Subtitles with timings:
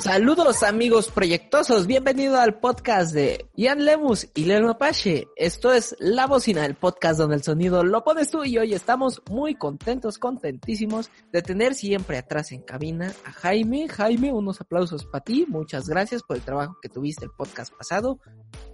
[0.00, 5.28] Saludos amigos proyectosos, bienvenido al podcast de Ian Lemus y Lelo Apache.
[5.36, 9.20] Esto es La Bocina, el podcast donde el sonido lo pones tú y hoy estamos
[9.28, 13.90] muy contentos, contentísimos de tener siempre atrás en cabina a Jaime.
[13.90, 18.20] Jaime, unos aplausos para ti, muchas gracias por el trabajo que tuviste el podcast pasado,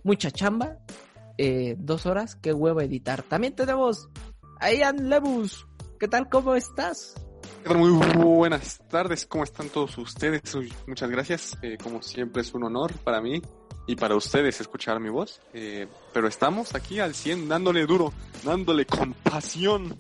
[0.05, 0.79] mucha chamba,
[1.39, 3.25] eh, dos horas, qué huevo editar.
[3.25, 4.09] También tenemos
[4.61, 5.67] a Ian Lemus,
[5.99, 7.26] ¿qué tal, cómo estás?
[7.75, 10.43] Muy buenas tardes, ¿cómo están todos ustedes?
[10.87, 13.43] Muchas gracias, eh, como siempre es un honor para mí
[13.87, 18.13] y para ustedes escuchar mi voz, eh, pero estamos aquí al 100 dándole duro,
[18.45, 19.97] dándole compasión.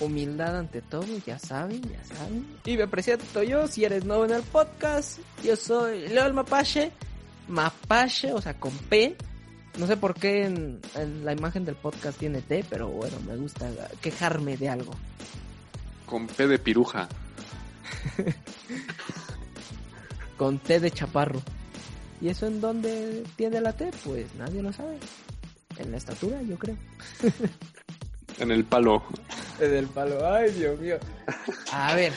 [0.00, 2.46] Humildad ante todo, ya saben, ya saben.
[2.64, 6.92] Y me presento yo, si eres nuevo en el podcast, yo soy Leo el Mapache,
[7.48, 9.16] Mapache, o sea, con P.
[9.78, 13.36] No sé por qué en, en la imagen del podcast tiene T, pero bueno, me
[13.36, 14.92] gusta quejarme de algo
[16.06, 17.08] con P de piruja.
[20.38, 21.42] con T de chaparro.
[22.20, 23.90] ¿Y eso en dónde tiene la T?
[24.04, 24.98] Pues nadie lo sabe.
[25.78, 26.76] En la estatura, yo creo.
[28.38, 29.02] en el palo.
[29.60, 30.96] En el palo, ay Dios mío.
[31.72, 32.14] A ver,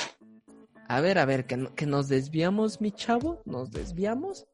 [0.88, 4.46] a ver, a ver, que, que nos desviamos, mi chavo, nos desviamos.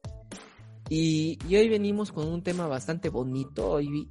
[0.88, 3.70] Y, y, hoy venimos con un tema bastante bonito.
[3.70, 4.08] Hoy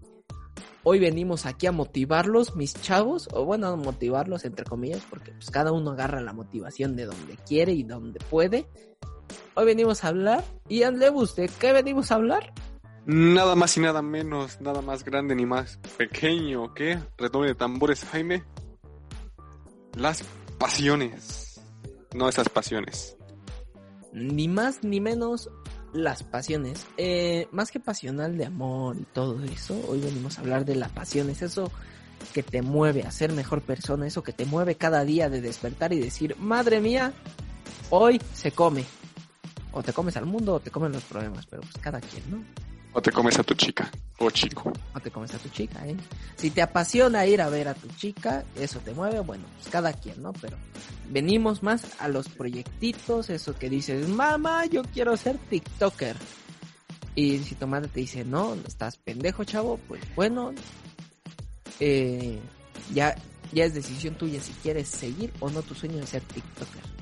[0.87, 5.49] Hoy venimos aquí a motivarlos, mis chavos, o bueno, a motivarlos entre comillas, porque pues
[5.49, 8.67] cada uno agarra la motivación de donde quiere y donde puede.
[9.55, 12.53] Hoy venimos a hablar, Ian Lebus, ¿de qué venimos a hablar?
[13.07, 18.05] Nada más y nada menos, nada más grande ni más pequeño que, redoble de tambores,
[18.05, 18.43] Jaime,
[19.95, 20.23] las
[20.59, 21.61] pasiones,
[22.13, 23.17] no esas pasiones.
[24.13, 25.49] Ni más ni menos
[25.95, 26.85] las pasiones.
[26.97, 30.91] Eh, más que pasional de amor y todo eso, hoy venimos a hablar de las
[30.91, 31.71] pasiones, eso
[32.33, 35.93] que te mueve a ser mejor persona, eso que te mueve cada día de despertar
[35.93, 37.13] y decir, madre mía,
[37.89, 38.83] hoy se come.
[39.71, 42.43] O te comes al mundo o te comen los problemas, pero pues cada quien, ¿no?
[42.97, 44.71] O te comes a tu chica o chico.
[44.93, 45.97] O te comes a tu chica, ¿eh?
[46.37, 49.91] Si te apasiona ir a ver a tu chica, eso te mueve, bueno, pues cada
[49.91, 50.31] quien, ¿no?
[50.31, 50.55] Pero
[51.09, 56.15] venimos más a los proyectitos, eso que dices, mamá, yo quiero ser TikToker.
[57.15, 60.53] Y si tu madre te dice, no, estás pendejo, chavo, pues bueno,
[61.81, 62.39] eh,
[62.93, 63.13] ya,
[63.51, 66.95] ya es decisión tuya si quieres seguir o no tu sueño de ser TikToker.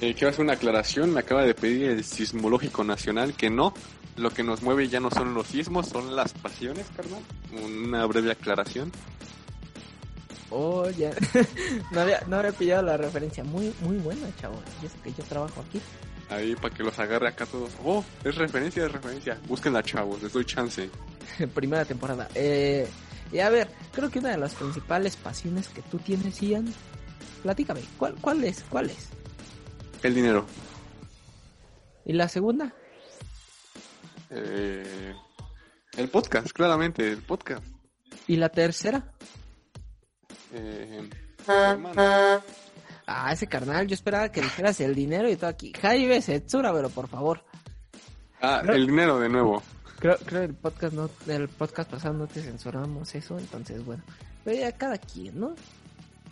[0.00, 3.74] Eh, quiero hacer una aclaración, me acaba de pedir el Sismológico Nacional que no,
[4.18, 7.22] lo que nos mueve ya no son los sismos, son las pasiones, carnal.
[7.64, 8.92] Una breve aclaración.
[10.50, 11.10] Oh, ya.
[11.92, 13.44] no, había, no había pillado la referencia.
[13.44, 14.60] Muy, muy buena, chavo.
[14.82, 15.80] Y es que yo trabajo aquí.
[16.30, 17.72] Ahí para que los agarre acá todos.
[17.84, 19.38] Oh, es referencia, es referencia.
[19.46, 20.90] Búsquenla, chavos, les doy chance.
[21.54, 22.28] Primera temporada.
[22.34, 22.88] Eh,
[23.32, 26.72] y a ver, creo que una de las principales pasiones que tú tienes, Ian,
[27.42, 28.64] platícame, ¿cuál, cuál es?
[28.68, 29.08] ¿Cuál es?
[30.02, 30.46] El dinero.
[32.04, 32.72] ¿Y la segunda?
[34.30, 35.14] Eh,
[35.96, 37.64] el podcast, claramente, el podcast.
[38.26, 39.12] ¿Y la tercera?
[40.52, 41.08] Eh,
[41.46, 45.72] ah, ese carnal, yo esperaba que dijeras el dinero y todo aquí.
[45.80, 47.44] Jaime Setsura, pero por favor.
[48.40, 49.62] Ah, el dinero de nuevo.
[49.98, 54.04] Creo, creo el podcast no, el podcast pasado no te censuramos eso, entonces bueno.
[54.44, 55.54] Pero ya cada quien, ¿no?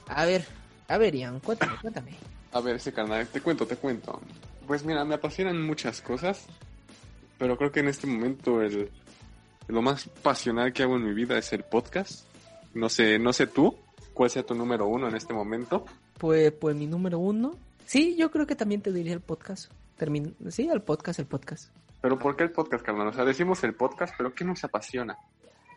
[0.06, 0.44] A ver,
[0.86, 2.12] a ver, Ian, cuéntame, cuéntame.
[2.52, 4.20] A ver, ese carnal, te cuento, te cuento.
[4.66, 6.46] Pues mira, me apasionan muchas cosas
[7.38, 8.90] pero creo que en este momento el,
[9.68, 12.26] lo más pasional que hago en mi vida es el podcast.
[12.74, 13.76] No sé, no sé tú,
[14.12, 15.84] ¿cuál sea tu número uno en este momento?
[16.18, 19.70] Pues, pues mi número uno, sí, yo creo que también te diría el podcast.
[19.96, 21.70] Termin sí, el podcast, el podcast.
[22.00, 23.08] Pero ¿por qué el podcast, carnal?
[23.08, 25.16] O sea, decimos el podcast, pero ¿qué nos apasiona?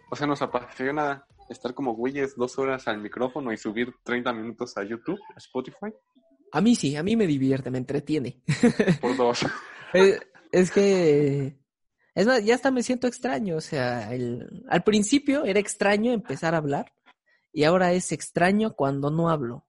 [0.10, 4.78] O sea, nos apasiona estar como güeyes dos horas al micrófono y subir 30 minutos
[4.78, 5.94] a YouTube, a Spotify.
[6.52, 8.38] A mí sí, a mí me divierte, me entretiene.
[9.02, 9.46] Por dos.
[9.92, 10.20] Eh,
[10.52, 11.58] es que.
[12.16, 13.56] Es más, ya hasta me siento extraño.
[13.56, 16.92] O sea, el, al principio era extraño empezar a hablar.
[17.52, 19.66] Y ahora es extraño cuando no hablo.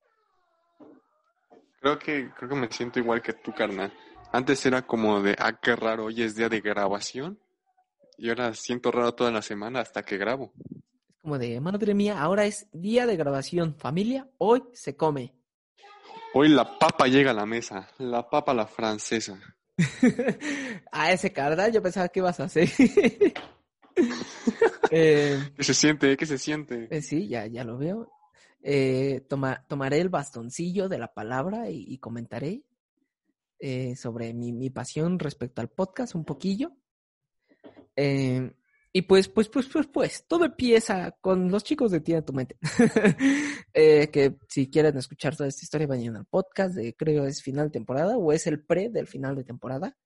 [1.80, 3.92] Creo que, creo que me siento igual que tú, carnal.
[4.32, 7.40] Antes era como de, ah, qué raro, hoy es día de grabación.
[8.18, 10.52] Y ahora siento raro toda la semana hasta que grabo.
[11.08, 13.74] Es como de, madre mía, ahora es día de grabación.
[13.76, 15.34] Familia, hoy se come.
[16.34, 17.88] Hoy la papa llega a la mesa.
[17.98, 19.40] La papa la francesa.
[20.92, 22.68] a ese carnal yo pensaba que ibas a hacer.
[24.90, 26.16] eh, ¿Qué se siente?
[26.16, 26.88] ¿Qué se siente?
[26.90, 28.10] Eh, sí, ya, ya lo veo.
[28.62, 32.62] Eh, toma, tomaré el bastoncillo de la palabra y, y comentaré
[33.58, 36.72] eh, sobre mi, mi, pasión respecto al podcast un poquillo.
[38.92, 42.56] Y pues, pues, pues, pues, pues, todo empieza con los chicos de Tiene tu mente.
[43.72, 47.66] eh, que si quieren escuchar toda esta historia, vayan al podcast de, creo es final
[47.66, 49.96] de temporada, o es el pre del final de temporada,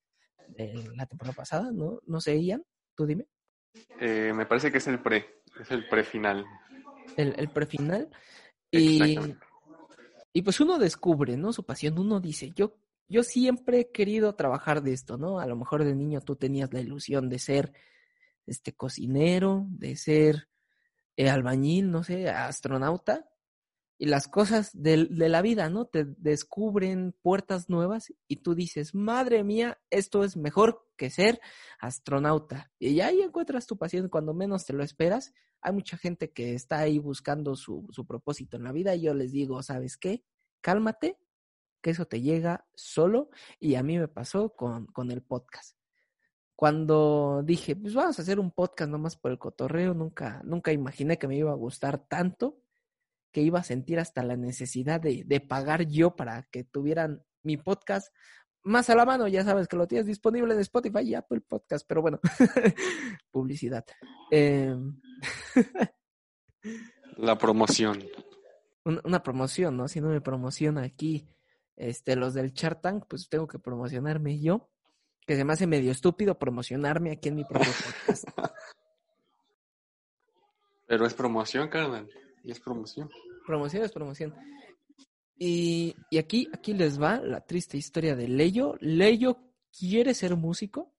[0.48, 2.00] de la temporada pasada, ¿no?
[2.06, 2.62] No sé, Ian,
[2.94, 3.26] tú dime.
[3.98, 6.44] Eh, me parece que es el pre, es el pre final.
[7.16, 8.10] El, el pre final.
[8.70, 9.19] Y,
[10.34, 11.54] y pues uno descubre, ¿no?
[11.54, 12.76] Su pasión, uno dice, yo,
[13.08, 15.40] yo siempre he querido trabajar de esto, ¿no?
[15.40, 17.72] A lo mejor de niño tú tenías la ilusión de ser
[18.46, 20.49] este cocinero, de ser
[21.17, 23.29] eh, albañil, no sé, astronauta,
[23.96, 25.87] y las cosas de, de, la vida, ¿no?
[25.87, 31.41] Te descubren puertas nuevas y tú dices, madre mía, esto es mejor que ser
[31.79, 32.73] astronauta.
[32.79, 35.32] Y ahí encuentras tu pasión cuando menos te lo esperas.
[35.61, 39.14] Hay mucha gente que está ahí buscando su, su propósito en la vida y yo
[39.14, 40.25] les digo, ¿sabes qué?
[40.61, 41.17] Cálmate,
[41.81, 43.31] que eso te llega solo
[43.61, 45.76] y a mí me pasó con, con el podcast
[46.56, 51.18] cuando dije, pues vamos a hacer un podcast nomás por el cotorreo, nunca, nunca imaginé
[51.18, 52.60] que me iba a gustar tanto,
[53.32, 57.56] que iba a sentir hasta la necesidad de, de pagar yo para que tuvieran mi
[57.56, 58.14] podcast
[58.62, 59.26] más a la mano.
[59.26, 62.20] Ya sabes que lo tienes disponible en Spotify y Apple Podcast, pero bueno,
[63.32, 63.84] publicidad.
[64.30, 64.76] Eh...
[67.16, 68.04] la promoción.
[68.84, 69.88] Una, una, promoción, ¿no?
[69.88, 71.26] Si no me promociona aquí
[71.74, 74.70] este, los del Chartank, pues tengo que promocionarme yo
[75.26, 78.25] que se me hace medio estúpido promocionarme aquí en mi propio podcast.
[80.87, 82.09] Pero es promoción, carnal.
[82.43, 83.11] Y es promoción.
[83.47, 84.35] Promoción es promoción.
[85.37, 88.76] Y, y, aquí, aquí les va la triste historia de Leyo.
[88.81, 89.38] Leyo
[89.76, 90.94] quiere ser músico,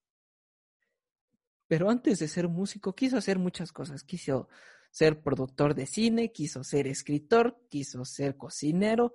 [1.68, 4.04] pero antes de ser músico quiso hacer muchas cosas.
[4.04, 4.50] Quiso
[4.92, 9.14] ser productor de cine, quiso ser escritor, quiso ser cocinero,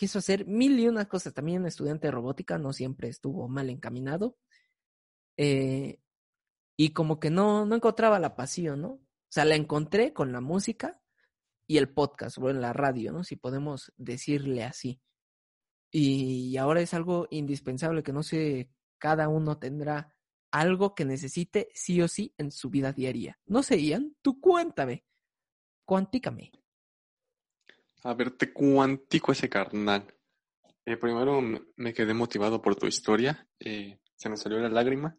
[0.00, 1.34] quiso hacer mil y una cosas.
[1.34, 4.38] También estudiante de robótica, no siempre estuvo mal encaminado.
[5.36, 6.00] Eh,
[6.74, 8.92] y como que no, no encontraba la pasión, ¿no?
[8.92, 11.02] O sea, la encontré con la música
[11.66, 13.24] y el podcast, o en la radio, ¿no?
[13.24, 15.02] Si podemos decirle así.
[15.92, 20.14] Y ahora es algo indispensable que no sé, cada uno tendrá
[20.50, 23.38] algo que necesite sí o sí en su vida diaria.
[23.44, 25.04] No sé, Ian, tú cuéntame,
[25.84, 26.52] cuantícame.
[28.02, 30.06] A ver, te cuantico ese carnal.
[30.86, 31.42] Eh, primero
[31.76, 33.46] me quedé motivado por tu historia.
[33.58, 35.18] Eh, se me salió la lágrima,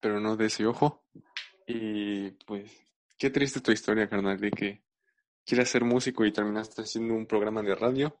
[0.00, 1.04] pero no de ese ojo.
[1.66, 2.70] Y pues,
[3.18, 4.84] qué triste tu historia, carnal, de que
[5.44, 8.20] quieras ser músico y terminaste haciendo un programa de radio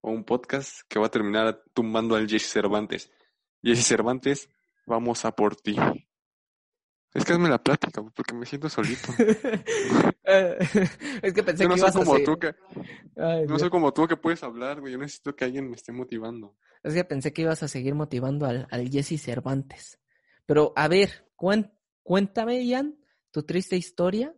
[0.00, 3.10] o un podcast que va a terminar tumbando al Jesse Cervantes.
[3.62, 4.48] Jesse Cervantes,
[4.86, 5.76] vamos a por ti.
[7.14, 9.12] Es que hazme la plática, porque me siento solito.
[10.24, 12.26] es que pensé Yo no que soy ibas a como seguir.
[12.26, 12.54] tú que,
[13.16, 14.92] Ay, no soy como tú que puedes hablar, güey.
[14.92, 16.56] Yo necesito que alguien me esté motivando.
[16.82, 19.98] Es que pensé que ibas a seguir motivando al, al Jesse Cervantes.
[20.44, 21.72] Pero, a ver, cuen-
[22.02, 22.98] cuéntame, Ian,
[23.30, 24.34] tu triste historia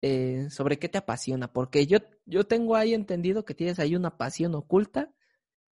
[0.00, 1.52] eh, sobre qué te apasiona.
[1.52, 5.12] Porque yo, yo tengo ahí entendido que tienes ahí una pasión oculta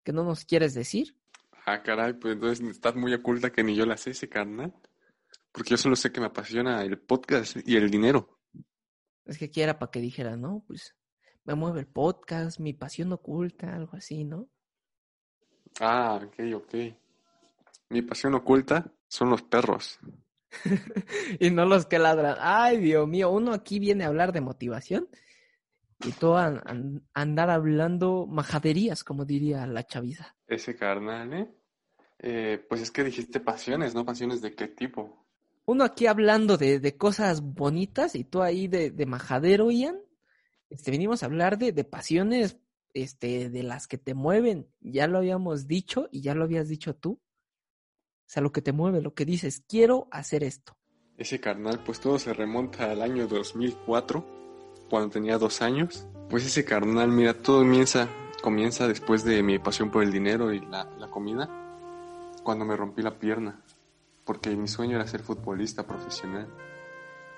[0.02, 1.16] que no nos quieres decir.
[1.64, 4.74] Ah, caray, pues entonces estás muy oculta que ni yo la sé, ese carnal.
[5.54, 8.40] Porque yo solo sé que me apasiona el podcast y el dinero.
[9.24, 10.96] Es que quiera para que dijera, no, pues
[11.44, 14.48] me mueve el podcast, mi pasión oculta, algo así, ¿no?
[15.80, 16.74] Ah, ok, ok.
[17.90, 20.00] Mi pasión oculta son los perros.
[21.38, 22.36] y no los que ladran.
[22.40, 25.08] Ay, Dios mío, uno aquí viene a hablar de motivación
[26.04, 26.82] y a, a-
[27.14, 30.36] andar hablando majaderías, como diría la chaviza.
[30.48, 31.54] Ese carnal, ¿eh?
[32.18, 34.04] Eh, Pues es que dijiste pasiones, ¿no?
[34.04, 35.23] ¿Pasiones de qué tipo?
[35.66, 39.98] Uno aquí hablando de, de cosas bonitas y tú ahí de, de majadero, Ian.
[40.68, 42.58] Este, venimos a hablar de, de pasiones
[42.92, 44.68] este, de las que te mueven.
[44.80, 47.12] Ya lo habíamos dicho y ya lo habías dicho tú.
[47.12, 50.76] O sea, lo que te mueve, lo que dices, quiero hacer esto.
[51.16, 54.24] Ese carnal, pues todo se remonta al año 2004,
[54.88, 56.06] cuando tenía dos años.
[56.28, 58.08] Pues ese carnal, mira, todo comienza,
[58.42, 61.48] comienza después de mi pasión por el dinero y la, la comida,
[62.42, 63.62] cuando me rompí la pierna,
[64.24, 66.48] porque mi sueño era ser futbolista profesional.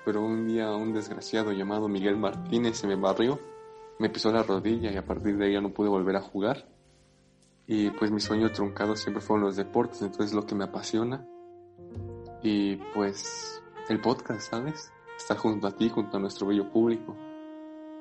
[0.05, 3.39] Pero un día un desgraciado llamado Miguel Martínez se me barrió,
[3.99, 6.67] me pisó la rodilla y a partir de ahí ya no pude volver a jugar.
[7.65, 11.27] Y pues mi sueño truncado siempre fueron los deportes, entonces lo que me apasiona.
[12.41, 14.93] Y pues el podcast, ¿sabes?
[15.17, 17.15] Estar junto a ti, junto a nuestro bello público.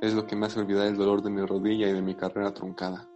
[0.01, 2.53] Es lo que me hace olvidar el dolor de mi rodilla y de mi carrera
[2.53, 3.09] truncada.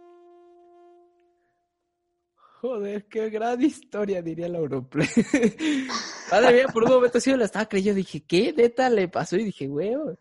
[2.61, 5.07] Joder, qué gran historia, diría la Europlay.
[6.31, 7.97] Madre mía, por un momento sí me la estaba creyendo.
[7.97, 9.35] Dije, ¿qué neta le pasó?
[9.35, 10.15] Y dije, huevo.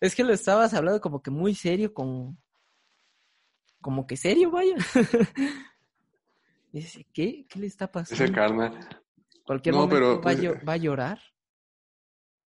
[0.00, 2.38] Es que lo estabas hablando como que muy serio, con.
[3.80, 4.76] Como que serio, vaya.
[6.72, 7.46] Y dice, ¿qué?
[7.48, 8.32] ¿Qué le está Ese pasando?
[8.34, 8.88] carnal.
[9.46, 11.20] Cualquier No, momento pero, va, a pues, llo- va a llorar.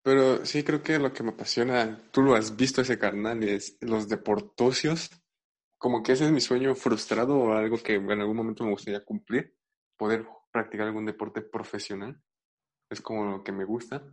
[0.03, 3.77] Pero sí creo que lo que me apasiona, tú lo has visto ese carnal, es
[3.81, 5.09] los deportocios.
[5.79, 9.03] Como que ese es mi sueño frustrado o algo que en algún momento me gustaría
[9.03, 9.55] cumplir,
[9.97, 12.21] poder practicar algún deporte profesional.
[12.89, 14.03] Es como lo que me gusta.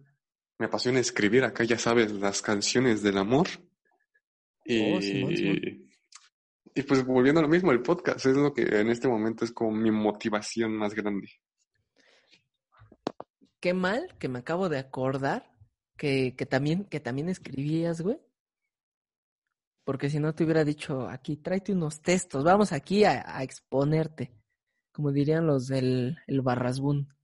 [0.59, 3.49] Me apasiona escribir acá, ya sabes, las canciones del amor.
[4.65, 5.35] Y, Oh, Simón.
[6.75, 9.51] y pues volviendo a lo mismo, el podcast es lo que en este momento es
[9.53, 11.29] como mi motivación más grande.
[13.61, 15.51] Qué mal que me acabo de acordar
[15.97, 18.19] que, que también, que también escribías, güey.
[19.87, 24.33] Porque si no te hubiera dicho, aquí, tráete unos textos, vamos aquí a, a exponerte.
[24.91, 27.15] Como dirían los del el Barrasbún.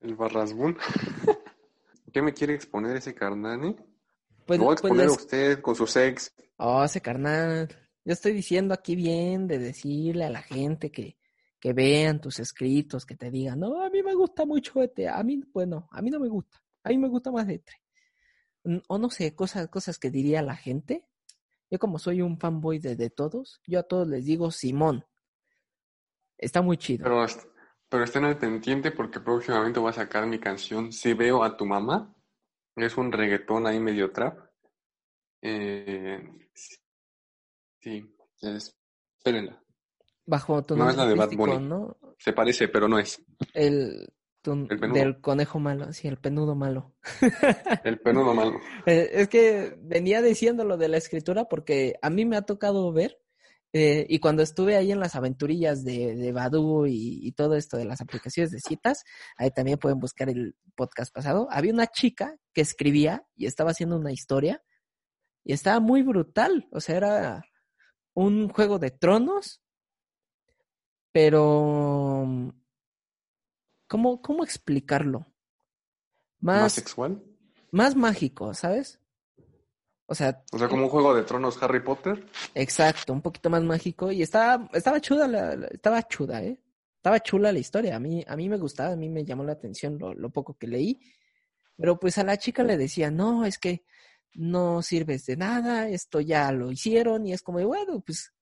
[0.00, 0.78] El Barrasbún.
[2.10, 3.76] ¿Qué me quiere exponer ese carnal, eh?
[4.46, 6.34] Pues, Lo voy a pues exponer a usted con sus ex.
[6.56, 7.68] Oh, ese carnal.
[8.02, 11.18] Yo estoy diciendo aquí bien de decirle a la gente que,
[11.60, 15.22] que vean tus escritos, que te digan, no, a mí me gusta mucho este, a
[15.22, 17.74] mí, bueno, a mí no me gusta, a mí me gusta más este.
[18.88, 21.04] O no sé, cosas, cosas que diría la gente.
[21.70, 25.04] Yo como soy un fanboy de, de todos, yo a todos les digo Simón.
[26.36, 27.04] Está muy chido.
[27.04, 27.24] Pero,
[27.88, 31.64] pero estén al pendiente porque próximamente voy a sacar mi canción Si veo a tu
[31.66, 32.14] mamá.
[32.76, 34.38] Es un reggaetón ahí medio trap.
[35.42, 36.20] Eh,
[37.80, 38.76] sí, es-
[39.18, 39.62] espérenla.
[40.26, 41.58] Bajo tu no es la de Bad Bunny.
[41.58, 41.96] ¿no?
[42.18, 43.22] Se parece, pero no es.
[43.52, 44.08] El,
[44.42, 46.94] del conejo malo, sí, el penudo malo.
[47.84, 48.58] El penudo malo.
[48.86, 52.90] Eh, es que venía diciendo lo de la escritura porque a mí me ha tocado
[52.92, 53.20] ver,
[53.72, 57.76] eh, y cuando estuve ahí en las aventurillas de, de Badoo y, y todo esto
[57.76, 59.04] de las aplicaciones de citas,
[59.36, 63.96] ahí también pueden buscar el podcast pasado, había una chica que escribía y estaba haciendo
[63.96, 64.62] una historia
[65.44, 67.42] y estaba muy brutal, o sea, era
[68.14, 69.62] un juego de tronos,
[71.12, 72.52] pero
[73.90, 75.26] ¿cómo, cómo explicarlo?
[76.40, 77.22] ¿Más Más, sexual?
[77.72, 79.00] más mágico, ¿sabes?
[80.06, 82.24] O sea, O sea, como un juego de tronos Harry Potter.
[82.54, 86.58] Exacto, un poquito más mágico y estaba, estaba chuda, la, la- estaba chuda, ¿eh?
[86.96, 89.52] Estaba chula la historia, a mí, a mí me gustaba, a mí me llamó la
[89.52, 91.00] atención lo, lo poco que leí,
[91.76, 93.84] pero pues a la chica le decía, no, es que
[94.34, 98.32] no sirves de nada, esto ya lo hicieron y es como, bueno, pues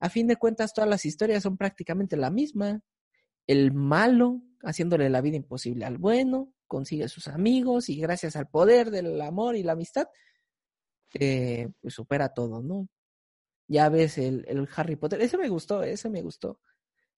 [0.00, 2.80] a fin de cuentas todas las historias son prácticamente la misma,
[3.46, 8.90] el malo haciéndole la vida imposible al bueno, consigue sus amigos y gracias al poder
[8.90, 10.08] del amor y la amistad,
[11.14, 12.88] eh, pues supera todo, ¿no?
[13.66, 16.60] Ya ves el, el Harry Potter, ese me gustó, ese me gustó.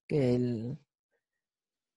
[0.07, 0.77] Que el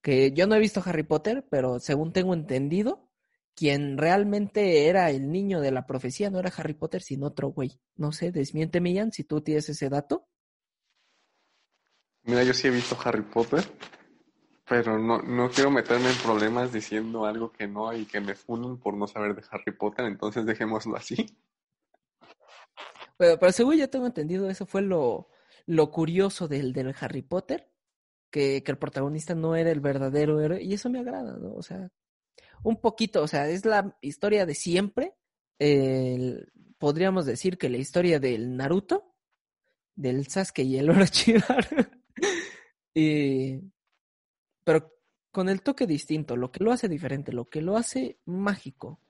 [0.04, 3.10] que yo no he visto Harry Potter, pero según tengo entendido,
[3.54, 7.80] quien realmente era el niño de la profecía no era Harry Potter, sino otro güey.
[7.96, 10.28] No sé, desmiénteme, Ian, si tú tienes ese dato.
[12.24, 13.64] Mira, yo sí he visto Harry Potter,
[14.68, 18.78] pero no, no quiero meterme en problemas diciendo algo que no y que me funen
[18.78, 21.26] por no saber de Harry Potter, entonces dejémoslo así.
[23.16, 25.28] Pero, pero según yo tengo entendido, eso fue lo,
[25.66, 27.70] lo curioso del, del Harry Potter,
[28.30, 31.54] que, que el protagonista no era el verdadero héroe, y eso me agrada, ¿no?
[31.54, 31.90] O sea,
[32.62, 35.14] un poquito, o sea, es la historia de siempre.
[35.58, 39.14] el- podríamos decir que la historia del Naruto,
[39.96, 41.86] del Sasuke y el Orochimaru.
[42.94, 43.60] y,
[44.64, 44.92] pero
[45.30, 49.00] con el toque distinto, lo que lo hace diferente, lo que lo hace mágico.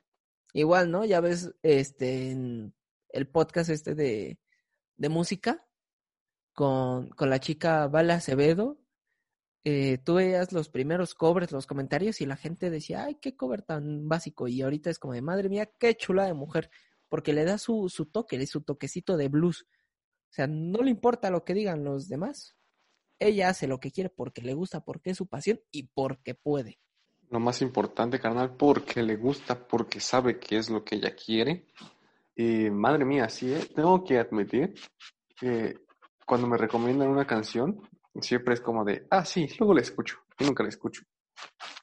[0.53, 1.05] Igual, ¿no?
[1.05, 2.73] Ya ves, este, en
[3.09, 4.39] el podcast este de,
[4.97, 5.65] de música
[6.53, 8.79] con, con la chica Vala Acevedo,
[9.67, 13.63] eh, tú veías los primeros covers, los comentarios y la gente decía, ay, qué cover
[13.63, 14.47] tan básico.
[14.47, 16.69] Y ahorita es como de, madre mía, qué chula de mujer,
[17.09, 19.65] porque le da su, su toque, su toquecito de blues.
[20.29, 22.54] O sea, no le importa lo que digan los demás.
[23.19, 26.79] Ella hace lo que quiere porque le gusta, porque es su pasión y porque puede.
[27.29, 31.67] Lo más importante, carnal, porque le gusta, porque sabe qué es lo que ella quiere.
[32.35, 33.69] Y madre mía, sí, ¿eh?
[33.73, 34.73] tengo que admitir
[35.35, 35.79] que
[36.25, 37.81] cuando me recomiendan una canción,
[38.19, 41.03] siempre es como de, ah, sí, luego la escucho, y nunca la escucho.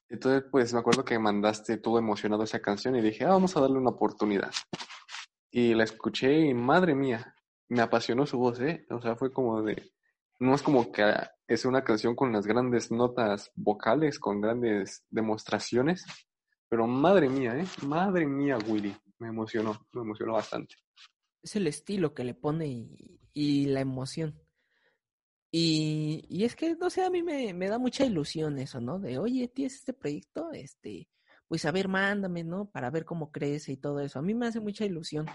[0.08, 3.60] Entonces, pues me acuerdo que mandaste todo emocionado esa canción y dije, ah, vamos a
[3.60, 4.52] darle una oportunidad.
[5.50, 7.34] Y la escuché y madre mía,
[7.68, 8.86] me apasionó su voz, ¿eh?
[8.90, 9.91] O sea, fue como de,
[10.42, 11.04] no es como que
[11.46, 16.04] es una canción con las grandes notas vocales, con grandes demostraciones,
[16.68, 17.64] pero madre mía, ¿eh?
[17.86, 20.74] Madre mía, Willy, me emocionó, me emocionó bastante.
[21.42, 22.88] Es el estilo que le pone
[23.32, 24.40] y, la emoción.
[25.50, 28.98] Y, es que, no sé, a mí me, me da mucha ilusión eso, ¿no?
[28.98, 31.08] De, oye, tienes este proyecto, este,
[31.46, 32.68] pues a ver, mándame, ¿no?
[32.68, 34.18] Para ver cómo crece y todo eso.
[34.18, 35.26] A mí me hace mucha ilusión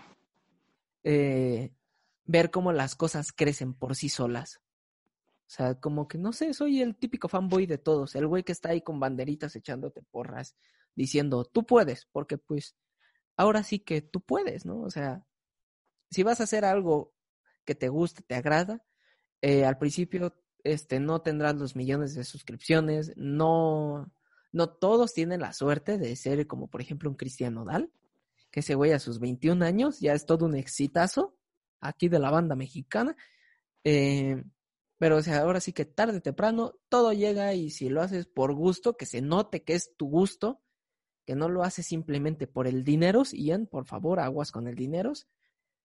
[1.03, 1.71] eh,
[2.25, 4.59] ver cómo las cosas crecen por sí solas.
[5.47, 8.51] O sea, como que, no sé, soy el típico fanboy de todos, el güey que
[8.51, 10.57] está ahí con banderitas echándote porras,
[10.93, 12.75] diciendo, tú puedes, porque pues
[13.37, 14.81] ahora sí que tú puedes, ¿no?
[14.81, 15.25] O sea,
[16.11, 17.13] si vas a hacer algo
[17.63, 18.83] que te guste, te agrada,
[19.41, 24.11] eh, al principio este, no tendrás los millones de suscripciones, no,
[24.51, 27.89] no todos tienen la suerte de ser como por ejemplo un Cristiano Dal,
[28.51, 31.37] que ese güey a sus 21 años ya es todo un exitazo
[31.79, 33.15] aquí de la banda mexicana.
[33.83, 34.43] Eh,
[34.97, 38.25] pero o sea, ahora sí que tarde o temprano todo llega y si lo haces
[38.25, 40.61] por gusto, que se note que es tu gusto,
[41.25, 45.13] que no lo haces simplemente por el dinero, Ian, por favor, aguas con el dinero,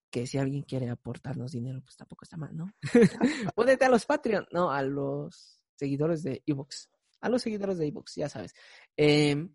[0.09, 2.73] que si alguien quiere aportarnos dinero, pues tampoco está mal, ¿no?
[3.55, 6.89] Pónete a los Patreon, no, a los seguidores de Evox,
[7.19, 8.53] a los seguidores de Evox, ya sabes.
[8.95, 9.53] Em,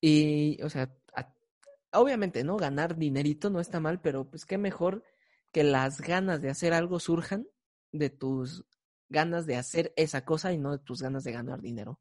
[0.00, 0.92] y, o sea,
[1.92, 2.56] obviamente, ¿no?
[2.56, 5.04] Ganar dinerito no está mal, pero pues qué mejor
[5.52, 7.46] que las ganas de hacer algo surjan
[7.92, 8.64] de tus
[9.08, 11.98] ganas de hacer esa cosa y no de tus ganas de ganar dinero.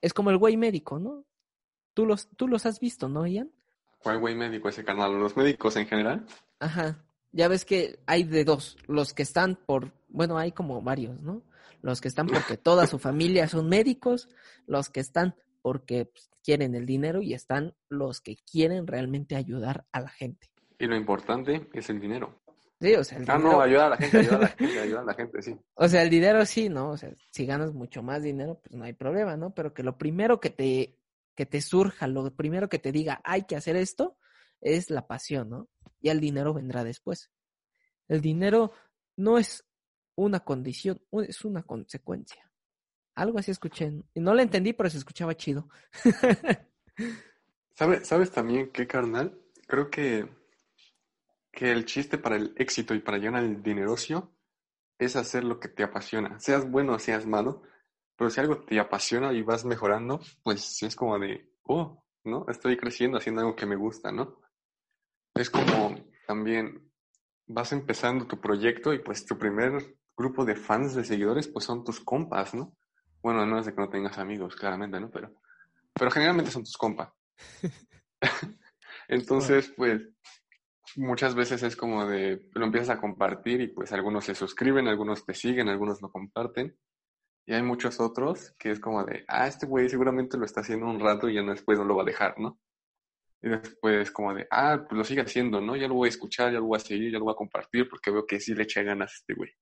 [0.00, 1.24] Es como el güey médico, ¿no?
[1.94, 3.50] Tú los, tú los has visto, ¿no, Ian?
[3.98, 5.18] ¿Cuál güey médico ese canal?
[5.18, 6.26] ¿Los médicos en general?
[6.60, 7.04] Ajá.
[7.32, 8.76] Ya ves que hay de dos.
[8.86, 11.42] Los que están por, bueno, hay como varios, ¿no?
[11.82, 14.28] Los que están porque toda su familia son médicos,
[14.66, 19.84] los que están porque pues, quieren el dinero y están los que quieren realmente ayudar
[19.92, 20.48] a la gente.
[20.78, 22.40] Y lo importante es el dinero.
[22.80, 23.48] Sí, o sea, el dinero...
[23.48, 25.58] Ah, no, ayuda a la gente, ayuda a la gente, ayuda a la gente, sí.
[25.74, 26.90] O sea, el dinero sí, ¿no?
[26.90, 29.54] O sea, si ganas mucho más dinero, pues no hay problema, ¿no?
[29.54, 30.98] Pero que lo primero que te,
[31.34, 34.18] que te surja, lo primero que te diga, hay que hacer esto,
[34.60, 35.68] es la pasión, ¿no?
[36.00, 37.30] Y el dinero vendrá después.
[38.08, 38.72] El dinero
[39.16, 39.64] no es
[40.14, 42.50] una condición, es una consecuencia.
[43.14, 43.92] Algo así escuché.
[44.12, 45.68] Y no lo entendí, pero se escuchaba chido.
[47.74, 49.38] ¿Sabes, ¿Sabes también qué, carnal?
[49.66, 50.28] Creo que
[51.56, 54.30] que el chiste para el éxito y para llegar al dinerocio
[54.98, 57.62] es hacer lo que te apasiona, seas bueno o seas malo,
[58.14, 62.44] pero si algo te apasiona y vas mejorando, pues es como de, oh, ¿no?
[62.48, 64.38] Estoy creciendo haciendo algo que me gusta, ¿no?
[65.34, 65.96] Es como
[66.26, 66.92] también
[67.46, 71.84] vas empezando tu proyecto y pues tu primer grupo de fans, de seguidores, pues son
[71.84, 72.76] tus compas, ¿no?
[73.22, 75.10] Bueno, no es de que no tengas amigos, claramente, ¿no?
[75.10, 75.32] Pero,
[75.94, 77.10] pero generalmente son tus compas.
[79.08, 80.02] Entonces, pues,
[80.96, 85.24] muchas veces es como de, lo empiezas a compartir y pues algunos se suscriben, algunos
[85.24, 86.76] te siguen, algunos lo comparten.
[87.46, 90.86] Y hay muchos otros que es como de, ah, este güey seguramente lo está haciendo
[90.86, 92.58] un rato y ya después no lo va a dejar, ¿no?
[93.40, 95.76] Y después como de, ah, pues lo sigue haciendo, ¿no?
[95.76, 97.88] Ya lo voy a escuchar, ya lo voy a seguir, ya lo voy a compartir
[97.88, 99.52] porque veo que sí le echa ganas a este güey.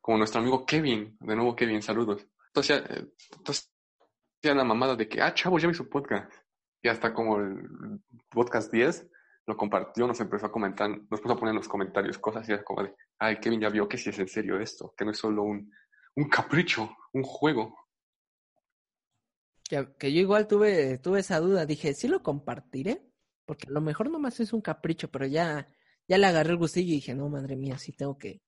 [0.00, 2.26] Como nuestro amigo Kevin, de nuevo Kevin, saludos.
[2.48, 2.82] Entonces,
[3.36, 3.72] entonces
[4.42, 6.32] ya la mamada de que, ah, chavo, ya vi su podcast.
[6.82, 9.10] Y hasta como el podcast 10
[9.50, 12.52] lo compartió, nos empezó a comentar, nos puso a poner en los comentarios cosas y
[12.52, 15.10] era como de, ay, Kevin ya vio que sí es en serio esto, que no
[15.10, 15.70] es solo un,
[16.14, 17.76] un capricho, un juego.
[19.68, 23.02] Que, que, yo igual tuve, tuve esa duda, dije, sí lo compartiré,
[23.44, 25.68] porque a lo mejor nomás es un capricho, pero ya,
[26.06, 28.40] ya le agarré el gustillo y dije, no, madre mía, sí tengo que,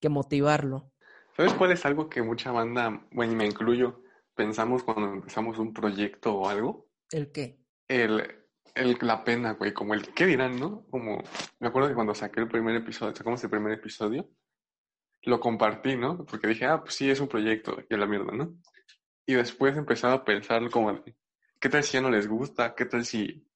[0.00, 0.92] que motivarlo.
[1.36, 4.02] ¿Sabes cuál es algo que mucha banda, bueno, y me incluyo,
[4.34, 6.88] pensamos cuando empezamos un proyecto o algo?
[7.10, 7.60] ¿El qué?
[7.88, 8.39] El,
[8.74, 10.86] el, la pena, güey, como el qué dirán, ¿no?
[10.90, 11.22] Como,
[11.58, 14.28] me acuerdo que cuando saqué el primer episodio, sacamos el primer episodio,
[15.22, 16.24] lo compartí, ¿no?
[16.24, 18.54] Porque dije, ah, pues sí, es un proyecto, y la mierda, ¿no?
[19.26, 21.02] Y después empezaba a pensar como,
[21.60, 22.74] ¿qué tal si ya no les gusta?
[22.74, 23.46] ¿Qué tal si,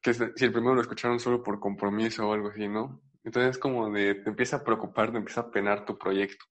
[0.00, 3.02] que si el primero lo escucharon solo por compromiso o algo así, ¿no?
[3.24, 6.44] Entonces como de, te empieza a preocupar, te empieza a penar tu proyecto.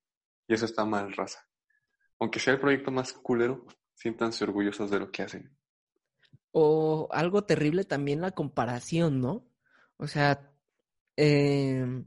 [0.47, 1.45] Y eso está mal, raza.
[2.19, 5.57] Aunque sea el proyecto más culero, siéntanse orgullosos de lo que hacen.
[6.51, 9.45] O algo terrible también la comparación, ¿no?
[9.97, 10.51] O sea,
[11.15, 12.05] em,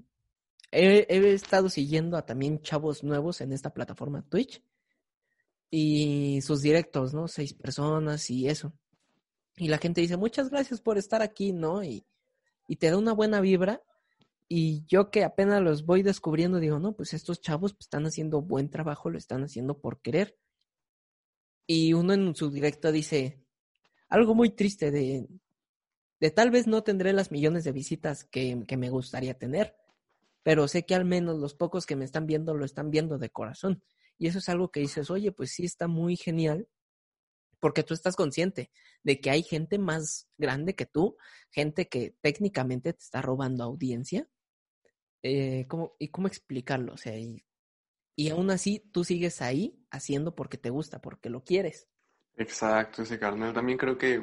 [0.70, 4.62] he, estado siguiendo a también chavos nuevos en esta plataforma Twitch
[5.70, 7.28] y sus directos, ¿no?
[7.28, 8.72] Seis personas y eso.
[9.56, 11.84] Y la gente dice, muchas gracias por estar aquí, ¿no?
[11.84, 12.04] Y,
[12.66, 13.82] y te da una buena vibra.
[14.48, 18.42] Y yo que apenas los voy descubriendo, digo, no, pues estos chavos pues, están haciendo
[18.42, 20.36] buen trabajo, lo están haciendo por querer.
[21.66, 23.43] Y uno en su directo dice,
[24.14, 25.28] algo muy triste de,
[26.20, 29.76] de tal vez no tendré las millones de visitas que, que me gustaría tener,
[30.42, 33.30] pero sé que al menos los pocos que me están viendo lo están viendo de
[33.30, 33.82] corazón.
[34.16, 36.68] Y eso es algo que dices, oye, pues sí está muy genial,
[37.58, 38.70] porque tú estás consciente
[39.02, 41.16] de que hay gente más grande que tú,
[41.50, 44.28] gente que técnicamente te está robando audiencia.
[45.22, 46.92] Eh, ¿cómo, ¿Y cómo explicarlo?
[46.92, 47.44] O sea, y,
[48.14, 51.88] y aún así tú sigues ahí haciendo porque te gusta, porque lo quieres.
[52.36, 53.52] Exacto, ese carnal.
[53.52, 54.14] También creo que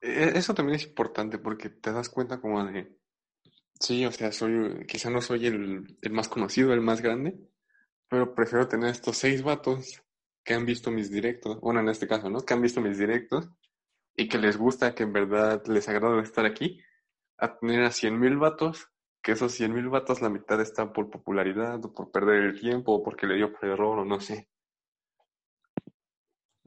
[0.00, 2.96] e-, eso también es importante porque te das cuenta como de,
[3.80, 7.38] sí, o sea, soy, quizá no soy el, el más conocido, el más grande,
[8.08, 10.02] pero prefiero tener estos seis vatos
[10.44, 12.40] que han visto mis directos, bueno, en este caso, ¿no?
[12.40, 13.48] Que han visto mis directos
[14.16, 16.80] y que les gusta, que en verdad les agrada estar aquí,
[17.38, 18.88] a tener a 100 mil vatos,
[19.22, 22.92] que esos 100 mil vatos la mitad están por popularidad o por perder el tiempo
[22.94, 24.48] o porque le dio por error o no sé.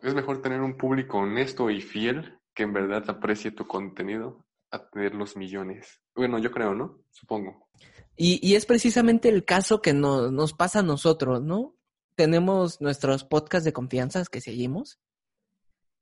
[0.08, 4.88] Es mejor tener un público honesto y fiel que en verdad aprecie tu contenido a
[4.88, 6.02] tener los millones.
[6.16, 7.04] Bueno, yo creo, ¿no?
[7.12, 7.68] Supongo.
[8.16, 11.76] Y, y es precisamente el caso que no, nos pasa a nosotros, ¿no?
[12.16, 14.98] Tenemos nuestros podcasts de confianza que seguimos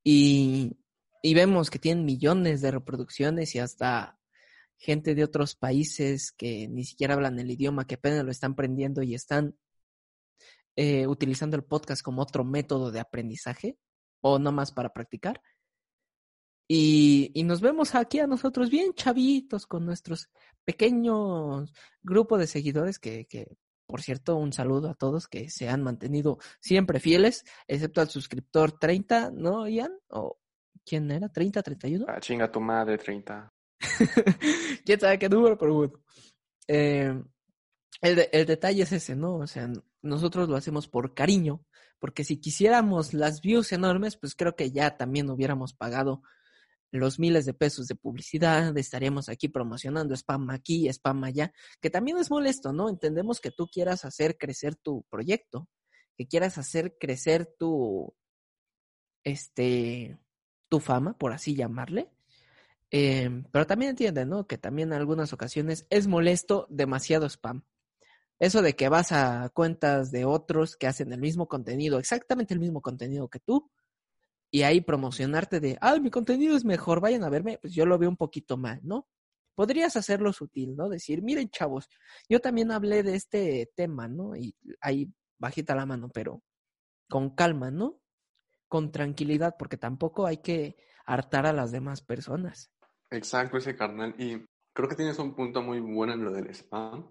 [0.04, 0.78] y,
[1.20, 4.20] y vemos que tienen millones de reproducciones y hasta
[4.78, 9.02] gente de otros países que ni siquiera hablan el idioma, que apenas lo están aprendiendo
[9.02, 9.56] y están
[10.76, 13.76] eh, utilizando el podcast como otro método de aprendizaje
[14.28, 15.40] o no más para practicar.
[16.68, 20.30] Y, y, nos vemos aquí a nosotros bien chavitos con nuestros
[20.64, 25.84] pequeños grupos de seguidores que, que, por cierto, un saludo a todos que se han
[25.84, 29.92] mantenido siempre fieles, excepto al suscriptor 30, ¿no, Ian?
[30.08, 30.40] ¿O
[30.84, 31.28] quién era?
[31.32, 32.06] ¿30, 31?
[32.08, 33.52] Ah, chinga tu madre, 30.
[34.84, 36.02] quién sabe qué número, pero bueno.
[36.66, 37.14] Eh,
[38.00, 39.36] el, de, el detalle es ese, ¿no?
[39.36, 39.70] O sea,
[40.02, 41.64] nosotros lo hacemos por cariño,
[41.98, 46.22] porque si quisiéramos las views enormes, pues creo que ya también hubiéramos pagado
[46.92, 52.18] los miles de pesos de publicidad, estaríamos aquí promocionando spam aquí, spam allá, que también
[52.18, 52.88] es molesto, ¿no?
[52.88, 55.68] Entendemos que tú quieras hacer crecer tu proyecto,
[56.16, 58.14] que quieras hacer crecer tu,
[59.24, 60.18] este,
[60.68, 62.10] tu fama, por así llamarle.
[62.90, 64.46] Eh, pero también entienden, ¿no?
[64.46, 67.64] Que también en algunas ocasiones es molesto demasiado spam.
[68.38, 72.60] Eso de que vas a cuentas de otros que hacen el mismo contenido, exactamente el
[72.60, 73.70] mismo contenido que tú,
[74.50, 77.98] y ahí promocionarte de, ah, mi contenido es mejor, vayan a verme, pues yo lo
[77.98, 79.08] veo un poquito mal, ¿no?
[79.54, 80.88] Podrías hacerlo sutil, ¿no?
[80.88, 81.88] Decir, miren, chavos,
[82.28, 84.36] yo también hablé de este tema, ¿no?
[84.36, 86.42] Y ahí bajita la mano, pero
[87.08, 88.00] con calma, ¿no?
[88.68, 92.70] Con tranquilidad, porque tampoco hay que hartar a las demás personas.
[93.10, 94.14] Exacto, ese carnal.
[94.18, 97.08] Y creo que tienes un punto muy bueno en lo del spam,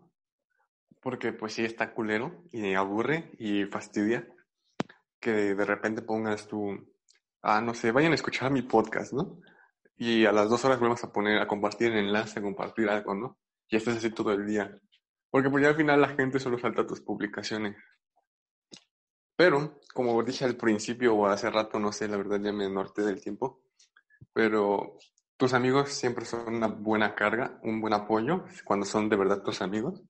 [1.06, 4.28] porque pues sí está culero y aburre y fastidia
[5.20, 6.76] que de repente pongas tu
[7.44, 9.40] ah, no sé, vayan a escuchar mi podcast, ¿no?
[9.98, 13.38] Y a las dos horas volvemos a poner, a compartir enlace, a compartir algo, ¿no?
[13.70, 14.76] Y estás así todo el día.
[15.30, 17.78] Porque pues ya al final la gente solo salta tus publicaciones.
[19.36, 23.04] Pero, como dije al principio o hace rato, no sé, la verdad ya me norte
[23.04, 23.62] del tiempo,
[24.34, 24.98] pero
[25.38, 29.62] tus amigos siempre son una buena carga, un buen apoyo, cuando son de verdad tus
[29.62, 30.02] amigos.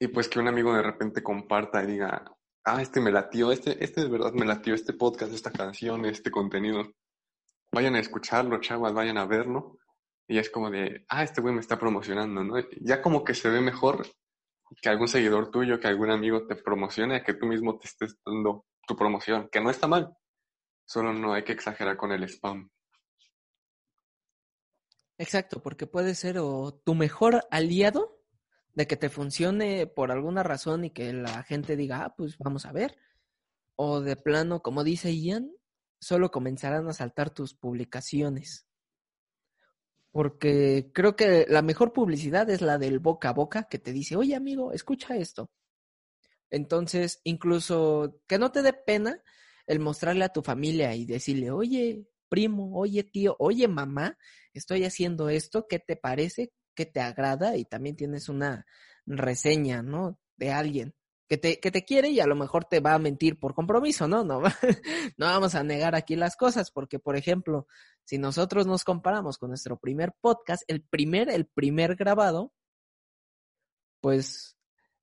[0.00, 2.24] Y pues que un amigo de repente comparta y diga,
[2.64, 6.30] ah, este me latió, este, este de verdad me latió, este podcast, esta canción, este
[6.30, 6.92] contenido.
[7.72, 9.78] Vayan a escucharlo, chavas, vayan a verlo.
[10.28, 12.54] Y es como de, ah, este güey me está promocionando, ¿no?
[12.80, 14.06] Ya como que se ve mejor
[14.82, 18.66] que algún seguidor tuyo, que algún amigo te promocione, que tú mismo te estés dando
[18.86, 20.14] tu promoción, que no está mal.
[20.86, 22.70] Solo no hay que exagerar con el spam.
[25.18, 28.17] Exacto, porque puede ser o tu mejor aliado
[28.78, 32.64] de que te funcione por alguna razón y que la gente diga, ah, pues vamos
[32.64, 32.96] a ver.
[33.74, 35.50] O de plano, como dice Ian,
[36.00, 38.68] solo comenzarán a saltar tus publicaciones.
[40.12, 44.14] Porque creo que la mejor publicidad es la del boca a boca que te dice,
[44.14, 45.50] oye amigo, escucha esto.
[46.48, 49.20] Entonces, incluso que no te dé pena
[49.66, 54.16] el mostrarle a tu familia y decirle, oye, primo, oye, tío, oye, mamá,
[54.52, 56.52] estoy haciendo esto, ¿qué te parece?
[56.78, 58.64] Que te agrada y también tienes una
[59.04, 60.20] reseña, ¿no?
[60.36, 60.94] De alguien
[61.28, 64.06] que te, que te quiere y a lo mejor te va a mentir por compromiso,
[64.06, 64.22] ¿no?
[64.22, 64.42] No,
[65.16, 67.66] no vamos a negar aquí las cosas, porque, por ejemplo,
[68.04, 72.52] si nosotros nos comparamos con nuestro primer podcast, el primer, el primer grabado,
[74.00, 74.56] pues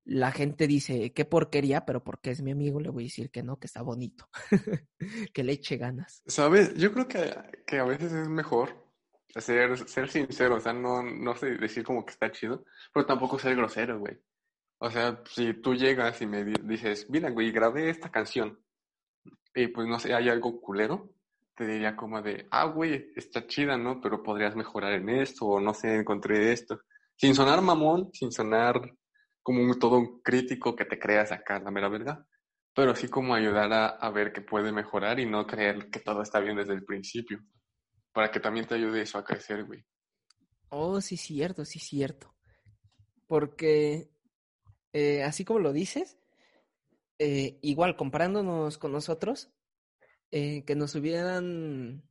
[0.04, 3.42] la gente dice, qué porquería, pero porque es mi amigo, le voy a decir que
[3.42, 4.30] no, que está bonito,
[5.34, 6.22] que le eche ganas.
[6.26, 7.34] Sabes, yo creo que,
[7.66, 8.85] que a veces es mejor
[9.40, 13.38] ser, ser sincero, o sea, no, no sé decir como que está chido, pero tampoco
[13.38, 14.16] ser grosero, güey.
[14.78, 18.58] O sea, si tú llegas y me dices, mira, güey, grabé esta canción,
[19.54, 21.14] y pues no sé, hay algo culero,
[21.54, 24.00] te diría como de, ah, güey, está chida, ¿no?
[24.00, 26.80] Pero podrías mejorar en esto, o no sé, encontré esto.
[27.16, 28.80] Sin sonar mamón, sin sonar
[29.42, 32.26] como un, todo un crítico que te creas acá, la mera verdad.
[32.74, 36.20] Pero sí como ayudar a, a ver que puede mejorar y no creer que todo
[36.20, 37.40] está bien desde el principio
[38.16, 39.84] para que también te ayude eso a crecer, güey.
[40.70, 42.34] Oh, sí, cierto, sí, cierto.
[43.26, 44.08] Porque,
[44.94, 46.16] eh, así como lo dices,
[47.18, 49.50] eh, igual comparándonos con nosotros,
[50.30, 52.08] eh, que nos hubieran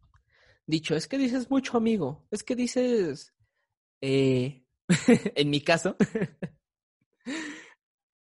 [0.67, 3.33] dicho, es que dices mucho amigo, es que dices,
[3.99, 5.95] en mi caso,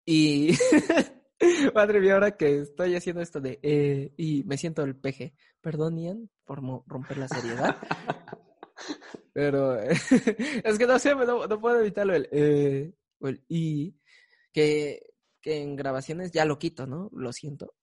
[0.04, 0.50] y
[1.74, 4.12] Madre mía, ahora que estoy haciendo esto de...
[4.16, 5.34] y me siento el peje.
[5.60, 7.76] Perdón, Ian, por romper la seriedad.
[9.32, 13.96] Pero es que no sé, no, puedo evitarlo el eh, o el y
[14.52, 15.02] que,
[15.40, 17.10] que en grabaciones ya lo quito, ¿no?
[17.12, 17.74] Lo siento.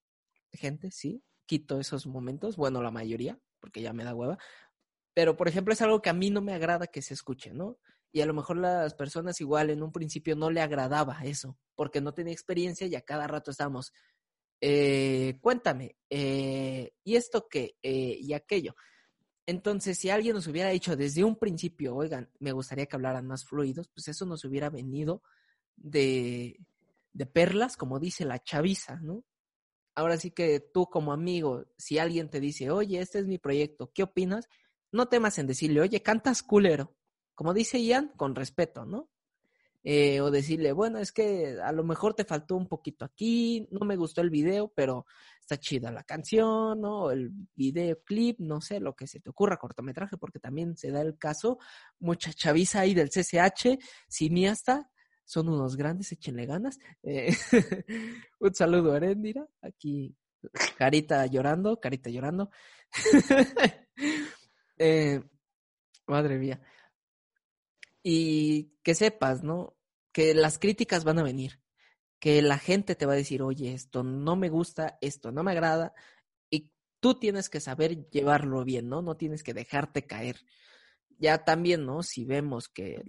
[0.51, 4.37] Gente, sí, quito esos momentos, bueno, la mayoría, porque ya me da hueva.
[5.13, 7.79] Pero, por ejemplo, es algo que a mí no me agrada que se escuche, ¿no?
[8.11, 12.01] Y a lo mejor las personas igual en un principio no le agradaba eso, porque
[12.01, 13.93] no tenía experiencia y a cada rato estábamos,
[14.61, 17.75] eh, cuéntame, eh, ¿y esto qué?
[17.81, 18.75] Eh, y aquello.
[19.45, 23.45] Entonces, si alguien nos hubiera dicho desde un principio, oigan, me gustaría que hablaran más
[23.45, 25.23] fluidos, pues eso nos hubiera venido
[25.77, 26.59] de,
[27.13, 29.23] de perlas, como dice la chaviza, ¿no?
[29.95, 33.91] Ahora sí que tú como amigo, si alguien te dice, oye, este es mi proyecto,
[33.93, 34.47] ¿qué opinas?
[34.91, 36.95] No temas en decirle, oye, cantas culero.
[37.37, 39.11] Como dice Ian, con respeto, ¿no?
[39.83, 43.85] Eh, o decirle, bueno, es que a lo mejor te faltó un poquito aquí, no
[43.85, 45.05] me gustó el video, pero
[45.39, 47.11] está chida la canción, ¿no?
[47.11, 51.19] El videoclip, no sé, lo que se te ocurra, cortometraje, porque también se da el
[51.19, 51.59] caso,
[51.99, 53.77] mucha chaviza ahí del CCH,
[54.09, 54.89] cineasta,
[55.23, 56.79] son unos grandes, échenle ganas.
[57.03, 57.35] Eh,
[58.39, 60.17] un saludo a Erendira, aquí
[60.75, 62.49] carita llorando, carita llorando.
[64.79, 65.21] eh,
[66.07, 66.59] madre mía.
[68.09, 69.77] Y que sepas, ¿no?
[70.17, 71.61] que las críticas van a venir,
[72.19, 75.51] que la gente te va a decir, oye, esto no me gusta, esto no me
[75.51, 75.93] agrada,
[76.49, 79.03] y tú tienes que saber llevarlo bien, ¿no?
[79.03, 80.37] No tienes que dejarte caer.
[81.19, 82.01] Ya también, ¿no?
[82.01, 83.03] Si vemos que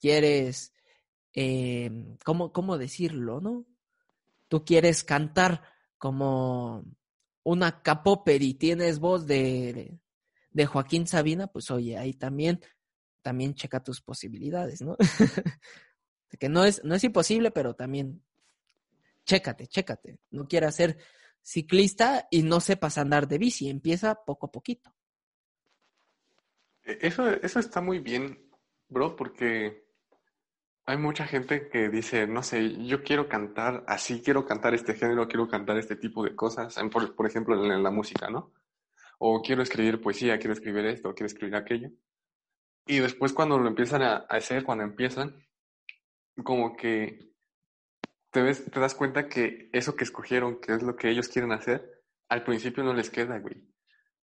[0.00, 0.74] quieres,
[1.32, 1.92] eh,
[2.24, 3.64] ¿cómo, ¿cómo decirlo, no?
[4.48, 5.62] Tú quieres cantar
[5.96, 6.84] como
[7.44, 10.00] una capóper y tienes voz de,
[10.50, 12.60] de Joaquín Sabina, pues oye, ahí también,
[13.26, 14.96] también checa tus posibilidades, ¿no?
[16.38, 18.22] que no es, no es imposible, pero también
[19.24, 20.20] chécate, chécate.
[20.30, 20.96] No quieras ser
[21.42, 24.94] ciclista y no sepas andar de bici, empieza poco a poquito.
[26.84, 28.48] E, eso, eso está muy bien,
[28.88, 29.88] bro, porque
[30.84, 35.26] hay mucha gente que dice, no sé, yo quiero cantar así, quiero cantar este género,
[35.26, 38.52] quiero cantar este tipo de cosas, por, por ejemplo, en la música, ¿no?
[39.18, 41.90] O quiero escribir poesía, quiero escribir esto, quiero escribir aquello.
[42.86, 45.34] Y después cuando lo empiezan a hacer, cuando empiezan,
[46.44, 47.32] como que
[48.30, 51.52] te, ves, te das cuenta que eso que escogieron, que es lo que ellos quieren
[51.52, 53.56] hacer, al principio no les queda, güey.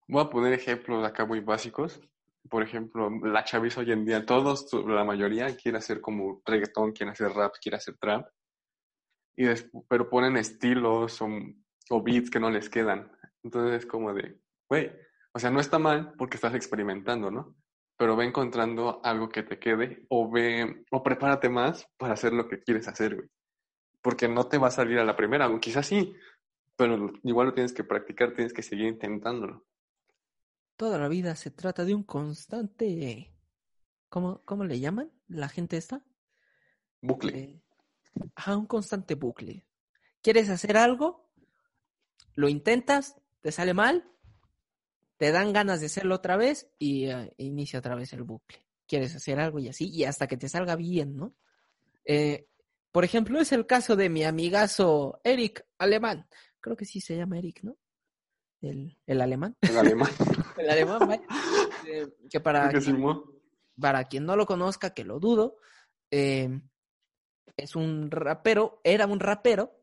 [0.08, 2.00] Voy a poner ejemplos acá muy básicos.
[2.50, 7.12] Por ejemplo, la chaviza hoy en día, todos, la mayoría quiere hacer como reggaetón, quiere
[7.12, 8.28] hacer rap, quiere hacer trap.
[9.36, 9.46] Y
[9.88, 11.28] pero ponen estilos o,
[11.90, 13.12] o beats que no les quedan.
[13.44, 14.92] Entonces es como de, güey,
[15.34, 17.56] o sea, no está mal porque estás experimentando, ¿no?
[17.98, 22.48] Pero ve encontrando algo que te quede o ve o prepárate más para hacer lo
[22.48, 23.30] que quieres hacer, güey.
[24.02, 26.14] Porque no te va a salir a la primera, o quizás sí,
[26.76, 29.66] pero igual lo tienes que practicar, tienes que seguir intentándolo.
[30.76, 33.32] Toda la vida se trata de un constante,
[34.10, 36.04] ¿cómo, cómo le llaman la gente esta?
[37.02, 37.38] Bucle.
[37.38, 37.62] Eh,
[38.36, 39.66] ajá, un constante bucle.
[40.22, 41.30] ¿Quieres hacer algo?
[42.36, 44.10] Lo intentas, te sale mal,
[45.18, 48.66] te dan ganas de hacerlo otra vez y eh, inicia otra vez el bucle.
[48.88, 51.36] Quieres hacer algo y así, y hasta que te salga bien, ¿no?
[52.06, 52.48] Eh,
[52.92, 56.28] por ejemplo, es el caso de mi amigazo Eric Alemán.
[56.60, 57.78] Creo que sí se llama Eric, ¿no?
[58.62, 59.56] El, el alemán.
[59.62, 60.10] El alemán.
[60.58, 61.24] el alemán, vaya.
[61.88, 63.04] Eh, que para, quien,
[63.80, 65.58] para quien no lo conozca, que lo dudo,
[66.12, 69.82] es un rapero, era un rapero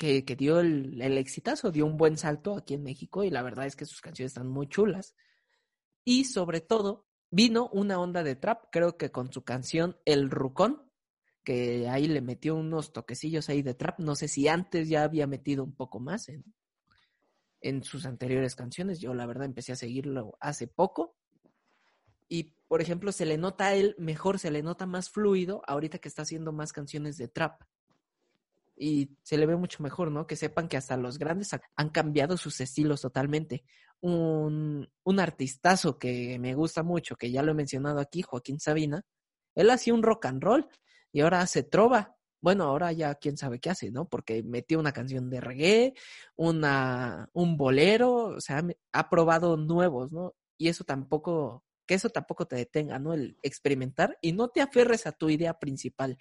[0.00, 3.66] que, dio el, el, exitazo, dio un buen salto aquí en México y la verdad
[3.66, 5.14] es que sus canciones están muy chulas.
[6.06, 10.90] Y sobre todo, vino una onda de trap, creo que con su canción El Rucón,
[11.44, 13.98] que ahí le metió unos toquecillos ahí de trap.
[13.98, 16.46] No sé si antes ya había metido un poco más en,
[17.60, 19.00] en sus anteriores canciones.
[19.00, 21.14] Yo la verdad empecé a seguirlo hace poco.
[22.26, 25.98] Y, por ejemplo, se le nota a él mejor, se le nota más fluido ahorita
[25.98, 27.60] que está haciendo más canciones de trap
[28.82, 30.26] y se le ve mucho mejor, ¿no?
[30.26, 33.62] Que sepan que hasta los grandes han cambiado sus estilos totalmente.
[34.00, 39.04] Un, un artistazo que me gusta mucho, que ya lo he mencionado aquí, Joaquín Sabina,
[39.54, 40.66] él hacía un rock and roll
[41.12, 42.16] y ahora hace trova.
[42.40, 44.08] Bueno, ahora ya quién sabe qué hace, ¿no?
[44.08, 45.92] Porque metió una canción de reggae,
[46.36, 50.34] una, un bolero, o sea, ha probado nuevos, ¿no?
[50.56, 53.12] Y eso tampoco, que eso tampoco te detenga, ¿no?
[53.12, 56.16] El experimentar y no te aferres a tu idea principal.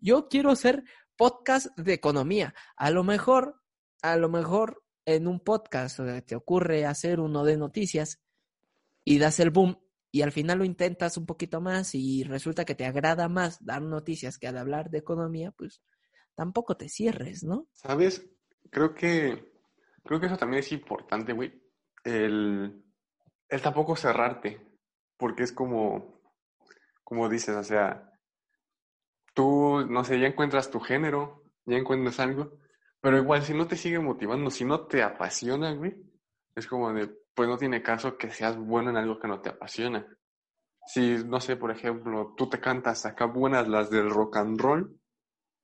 [0.00, 0.82] Yo quiero ser
[1.20, 2.54] podcast de economía.
[2.76, 3.60] A lo mejor,
[4.00, 8.22] a lo mejor en un podcast te ocurre hacer uno de noticias
[9.04, 9.78] y das el boom
[10.10, 13.82] y al final lo intentas un poquito más y resulta que te agrada más dar
[13.82, 15.82] noticias que hablar de economía, pues
[16.34, 17.68] tampoco te cierres, ¿no?
[17.74, 18.26] Sabes,
[18.70, 19.52] creo que
[20.02, 21.52] creo que eso también es importante, güey.
[22.02, 22.82] El
[23.50, 24.58] el tampoco cerrarte,
[25.18, 26.18] porque es como,
[27.04, 28.09] como dices, o sea,
[29.34, 32.58] tú, no sé, ya encuentras tu género, ya encuentras algo,
[33.00, 35.96] pero igual si no te sigue motivando, si no te apasiona, güey,
[36.54, 39.50] es como de, pues no tiene caso que seas bueno en algo que no te
[39.50, 40.06] apasiona.
[40.86, 45.00] Si, no sé, por ejemplo, tú te cantas acá buenas las del rock and roll,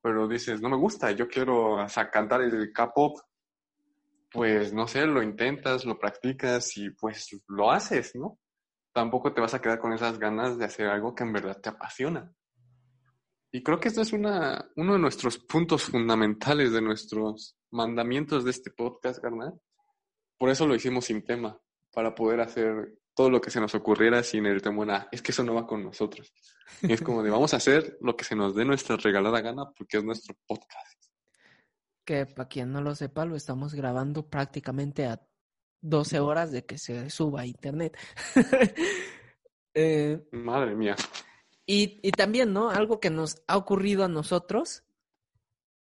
[0.00, 1.78] pero dices, no me gusta, yo quiero
[2.12, 3.18] cantar el K-pop,
[4.30, 8.38] pues no sé, lo intentas, lo practicas y pues lo haces, ¿no?
[8.92, 11.70] Tampoco te vas a quedar con esas ganas de hacer algo que en verdad te
[11.70, 12.32] apasiona.
[13.56, 18.50] Y creo que esto es una, uno de nuestros puntos fundamentales de nuestros mandamientos de
[18.50, 19.58] este podcast, carnal.
[20.36, 21.58] Por eso lo hicimos sin tema,
[21.90, 25.32] para poder hacer todo lo que se nos ocurriera sin el temor a, es que
[25.32, 26.34] eso no va con nosotros.
[26.82, 29.70] Y es como de, vamos a hacer lo que se nos dé nuestra regalada gana
[29.74, 31.02] porque es nuestro podcast.
[32.04, 35.26] Que para quien no lo sepa, lo estamos grabando prácticamente a
[35.80, 37.96] 12 horas de que se suba a internet.
[39.78, 40.96] Eh, Madre mía.
[41.66, 42.70] Y, y, también, ¿no?
[42.70, 44.84] Algo que nos ha ocurrido a nosotros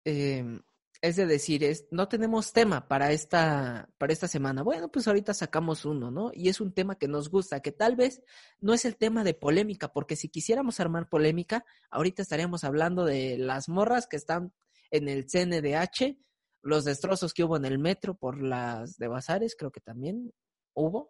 [0.06, 0.60] eh,
[1.04, 4.63] es de decir, es, no tenemos tema para esta, para esta semana.
[4.63, 6.32] Bueno, pues ahorita sacamos uno, ¿no?
[6.34, 8.24] Y es un tema que nos gusta, que tal vez
[8.62, 13.38] no es el tema de polémica, porque si quisiéramos armar polémica, ahorita estaríamos hablando de
[13.38, 14.54] las morras que están
[14.91, 16.17] en el CNDH,
[16.62, 20.32] los destrozos que hubo en el metro por las de Bazares, creo que también
[20.74, 21.10] hubo,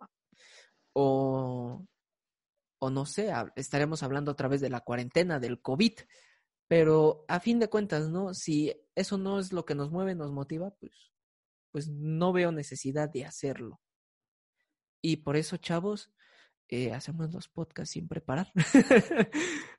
[0.94, 1.86] o,
[2.84, 5.94] o no sé, estaremos hablando otra vez de la cuarentena, del COVID.
[6.68, 8.34] Pero a fin de cuentas, ¿no?
[8.34, 11.14] Si eso no es lo que nos mueve, nos motiva, pues,
[11.72, 13.80] pues no veo necesidad de hacerlo.
[15.02, 16.12] Y por eso, chavos,
[16.68, 18.52] eh, hacemos los podcasts sin preparar.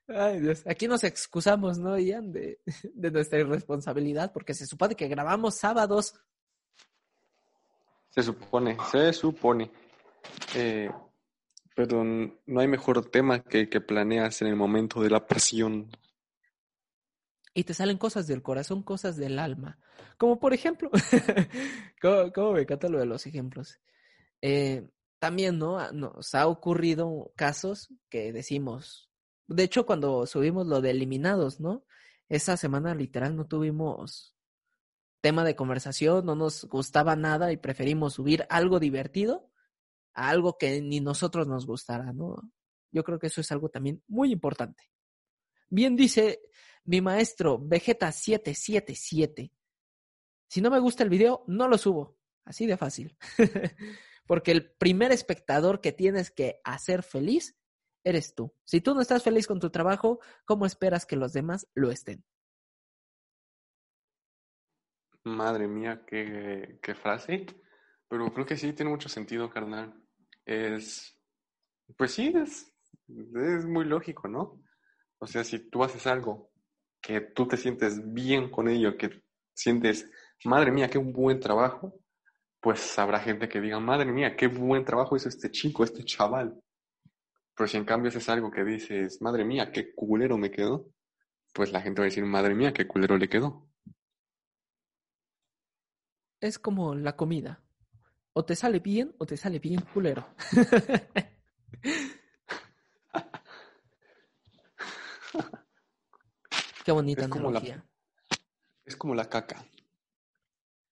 [0.09, 0.67] Ay, Dios.
[0.67, 2.33] Aquí nos excusamos, ¿no, Ian?
[2.33, 2.61] De,
[2.95, 6.15] de nuestra irresponsabilidad, porque se supone que grabamos sábados.
[8.09, 9.71] Se supone, se supone.
[10.55, 10.91] Eh,
[11.75, 15.91] pero no hay mejor tema que que planeas en el momento de la pasión
[17.55, 19.79] y te salen cosas del corazón, cosas del alma.
[20.19, 20.91] Como por ejemplo,
[22.35, 23.79] ¿cómo, me encanta lo de los ejemplos?
[24.43, 24.89] Eh,
[25.21, 25.93] también, ¿no?
[25.93, 29.09] Nos ha ocurrido casos que decimos,
[29.47, 31.85] de hecho, cuando subimos lo de eliminados, ¿no?
[32.29, 34.35] Esa semana literal no tuvimos
[35.21, 39.49] tema de conversación, no nos gustaba nada y preferimos subir algo divertido
[40.15, 42.37] algo que ni nosotros nos gustara, ¿no?
[42.91, 44.91] Yo creo que eso es algo también muy importante.
[45.69, 46.41] Bien dice
[46.85, 49.53] mi maestro Vegeta 777.
[50.49, 52.17] Si no me gusta el video, no lo subo.
[52.45, 53.17] Así de fácil.
[54.27, 57.57] Porque el primer espectador que tienes que hacer feliz
[58.05, 58.55] eres tú.
[58.65, 62.25] Si tú no estás feliz con tu trabajo, ¿cómo esperas que los demás lo estén?
[65.25, 67.47] Madre mía, qué, qué frase.
[68.09, 70.04] Pero creo que sí tiene mucho sentido, carnal.
[70.45, 71.19] Es,
[71.97, 72.73] pues sí, es,
[73.09, 74.61] es muy lógico, ¿no?
[75.19, 76.51] O sea, si tú haces algo
[77.01, 79.23] que tú te sientes bien con ello, que
[79.55, 80.11] sientes,
[80.45, 82.01] madre mía, qué buen trabajo,
[82.61, 86.61] pues habrá gente que diga, madre mía, qué buen trabajo hizo este chico, este chaval.
[87.55, 90.89] Pero si en cambio es algo que dices, madre mía, qué culero me quedó,
[91.53, 93.69] pues la gente va a decir, madre mía, qué culero le quedó.
[96.41, 97.64] Es como la comida.
[98.35, 100.27] O te sale bien o te sale bien culero.
[106.85, 107.63] Qué bonita es Como la,
[108.85, 109.65] es como la caca.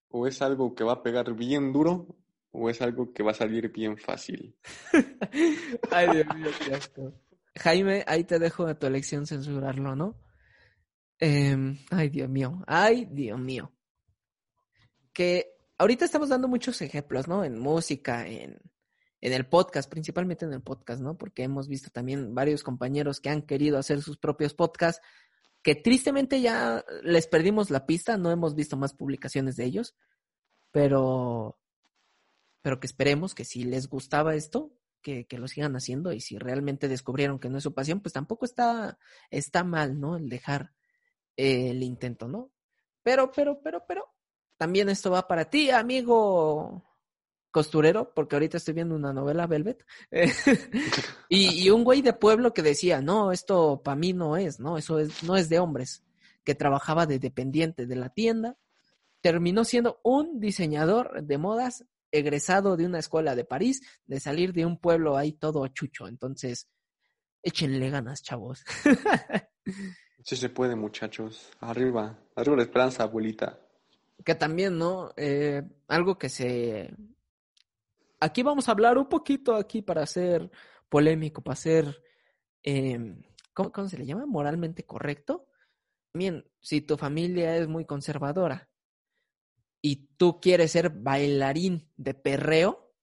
[0.08, 2.06] O es algo que va a pegar bien duro,
[2.50, 4.56] o es algo que va a salir bien fácil.
[5.90, 7.12] Ay, Dios mío, qué asco.
[7.56, 10.16] Jaime, ahí te dejo a tu elección censurarlo, ¿no?
[11.18, 12.64] Em, ay, Dios mío.
[12.66, 13.72] Ay, Dios mío.
[15.12, 15.51] Que
[15.82, 17.44] ahorita estamos dando muchos ejemplos, ¿no?
[17.44, 18.60] En música, en,
[19.20, 21.18] en el podcast, principalmente en el podcast, ¿no?
[21.18, 25.04] Porque hemos visto también varios compañeros que han querido hacer sus propios podcasts
[25.62, 29.94] que tristemente ya les perdimos la pista, no hemos visto más publicaciones de ellos,
[30.70, 31.58] pero,
[32.62, 36.38] pero que esperemos que si les gustaba esto, que, que, lo sigan haciendo y si
[36.38, 38.98] realmente descubrieron que no es su pasión, pues tampoco está,
[39.30, 40.16] está mal, ¿no?
[40.16, 40.72] El dejar
[41.36, 42.52] el intento, ¿no?
[43.02, 44.11] Pero, pero, pero, pero,
[44.62, 46.84] también esto va para ti, amigo
[47.50, 49.84] costurero, porque ahorita estoy viendo una novela Velvet,
[51.28, 55.00] y, un güey de pueblo que decía, no, esto para mí no es, no, eso
[55.00, 56.04] es, no es de hombres,
[56.44, 58.56] que trabajaba de dependiente de la tienda,
[59.20, 64.64] terminó siendo un diseñador de modas egresado de una escuela de París, de salir de
[64.64, 66.68] un pueblo ahí todo chucho, entonces,
[67.42, 68.64] échenle ganas, chavos.
[70.24, 71.50] Sí se puede, muchachos.
[71.58, 73.58] Arriba, arriba la esperanza, abuelita.
[74.24, 75.12] Que también, ¿no?
[75.16, 76.94] Eh, algo que se
[78.22, 80.50] aquí vamos a hablar un poquito aquí para ser
[80.88, 82.02] polémico, para ser,
[82.62, 83.20] em,
[83.52, 84.26] ¿cómo, ¿cómo se le llama?
[84.26, 85.48] Moralmente correcto.
[86.14, 88.70] Bien, si tu familia es muy conservadora
[89.80, 92.94] y tú quieres ser bailarín de perreo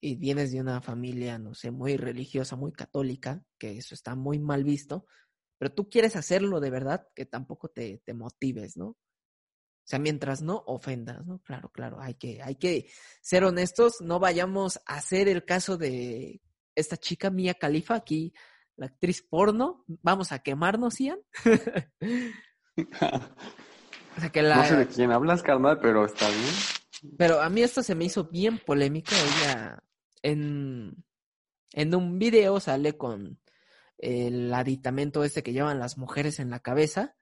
[0.00, 4.38] y vienes de una familia, no sé, muy religiosa, muy católica, que eso está muy
[4.38, 5.06] mal visto,
[5.56, 8.96] pero tú quieres hacerlo de verdad, que tampoco te, te motives, ¿no?
[9.88, 11.38] O sea, mientras no ofendas, ¿no?
[11.38, 12.90] Claro, claro, hay que, hay que
[13.22, 16.42] ser honestos, no vayamos a hacer el caso de
[16.74, 18.34] esta chica Mía Califa aquí,
[18.76, 21.20] la actriz porno, vamos a quemarnos, Ian.
[22.76, 24.56] o sea, que la...
[24.56, 27.14] No sé de quién hablas, carnal, pero está bien.
[27.16, 29.16] Pero a mí esto se me hizo bien polémica.
[29.16, 29.82] Ella
[30.20, 31.02] en,
[31.72, 33.40] en un video sale con
[33.96, 37.17] el aditamento este que llevan las mujeres en la cabeza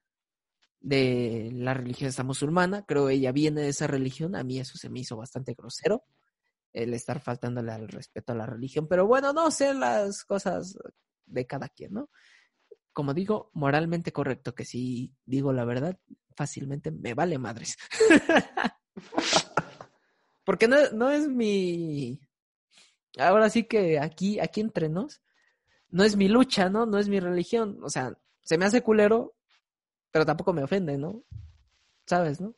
[0.81, 2.85] de la religión esta musulmana.
[2.87, 4.37] Creo ella viene de esa religión.
[4.37, 6.05] A mí eso se me hizo bastante grosero,
[6.73, 8.87] el estar faltándole al respeto a la religión.
[8.89, 10.79] Pero bueno, no sé las cosas
[11.27, 12.11] de cada quien, ¿no?
[12.93, 15.99] Como digo, moralmente correcto, que si digo la verdad,
[16.35, 17.77] fácilmente me vale madres.
[20.45, 22.21] Porque no, no es mi...
[23.19, 25.23] Ahora sí que aquí, aquí entre nos,
[25.89, 26.87] no es mi lucha, ¿no?
[26.87, 27.79] No es mi religión.
[27.83, 29.36] O sea, se me hace culero,
[30.17, 31.25] pero tampoco me ofende, ¿no?
[32.07, 32.55] ¿Sabes, no?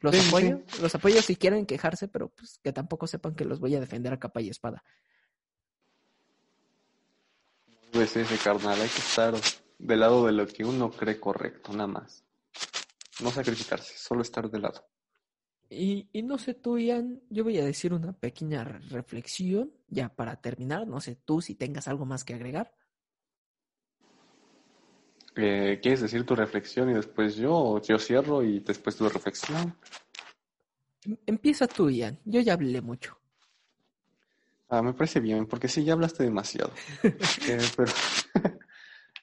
[0.00, 3.76] Los apoyo, los apoyo si quieren quejarse, pero pues que tampoco sepan que los voy
[3.76, 4.82] a defender a capa y espada.
[7.92, 9.34] Pues ese carnal, hay que estar
[9.78, 12.24] del lado de lo que uno cree correcto, nada más.
[13.20, 14.84] No sacrificarse, solo estar de lado.
[15.70, 20.40] Y, y, no sé tú, Ian, yo voy a decir una pequeña reflexión ya para
[20.40, 20.84] terminar.
[20.84, 22.74] No sé tú si tengas algo más que agregar.
[25.34, 27.80] Eh, ¿Quieres decir tu reflexión y después yo?
[27.80, 29.74] yo cierro y después tu reflexión?
[31.04, 32.18] Em, empieza tú, Ian.
[32.24, 33.18] Yo ya hablé mucho.
[34.68, 36.72] Ah, me parece bien, porque sí, ya hablaste demasiado.
[37.48, 37.92] eh, pero,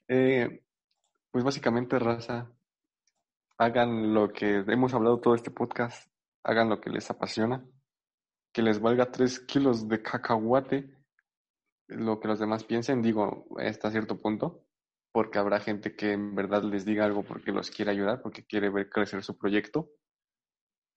[0.07, 0.64] eh,
[1.32, 2.51] pues básicamente, raza,
[3.57, 6.10] hagan lo que hemos hablado todo este podcast,
[6.43, 7.66] hagan lo que les apasiona,
[8.51, 10.95] que les valga tres kilos de cacahuate,
[11.88, 14.69] lo que los demás piensen, digo, hasta cierto punto,
[15.20, 18.70] porque habrá gente que en verdad les diga algo porque los quiere ayudar, porque quiere
[18.70, 19.90] ver crecer su proyecto,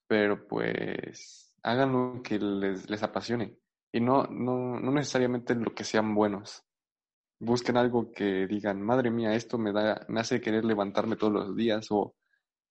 [0.06, 3.58] pero pues hagan lo que les, les apasione
[3.92, 6.62] y no, no, no necesariamente lo que sean buenos.
[7.40, 11.56] Busquen algo que digan, madre mía, esto me da, me hace querer levantarme todos los
[11.56, 12.14] días, o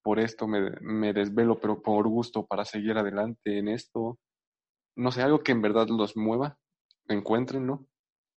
[0.01, 4.19] por esto me, me desvelo, pero por gusto para seguir adelante en esto.
[4.95, 6.57] No sé, algo que en verdad los mueva,
[7.09, 7.87] encuentren, ¿no?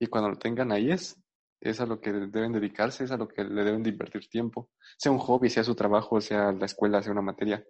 [0.00, 1.23] Y cuando lo tengan ahí es,
[1.64, 4.70] es a lo que deben dedicarse, es a lo que le deben de invertir tiempo.
[4.98, 7.64] Sea un hobby, sea su trabajo, sea la escuela, sea una materia.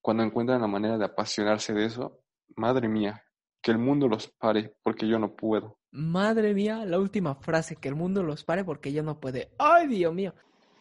[0.00, 2.20] Cuando encuentran la manera de apasionarse de eso,
[2.56, 3.24] madre mía,
[3.62, 5.78] que el mundo los pare porque yo no puedo.
[5.92, 9.38] Madre mía, la última frase, que el mundo los pare porque yo no puedo.
[9.58, 10.34] ¡Ay, Dios mío!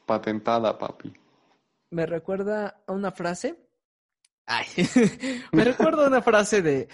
[0.07, 1.13] Patentada, papi.
[1.91, 3.59] Me recuerda a una frase.
[4.47, 4.65] Ay,
[5.51, 6.87] me recuerda a una frase de...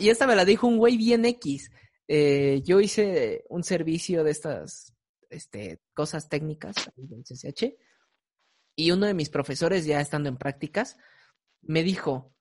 [0.00, 1.70] y esta me la dijo un güey bien X.
[2.08, 4.92] Eh, yo hice un servicio de estas
[5.32, 7.76] este, cosas técnicas en CCH
[8.74, 10.96] y uno de mis profesores, ya estando en prácticas,
[11.60, 12.34] me dijo,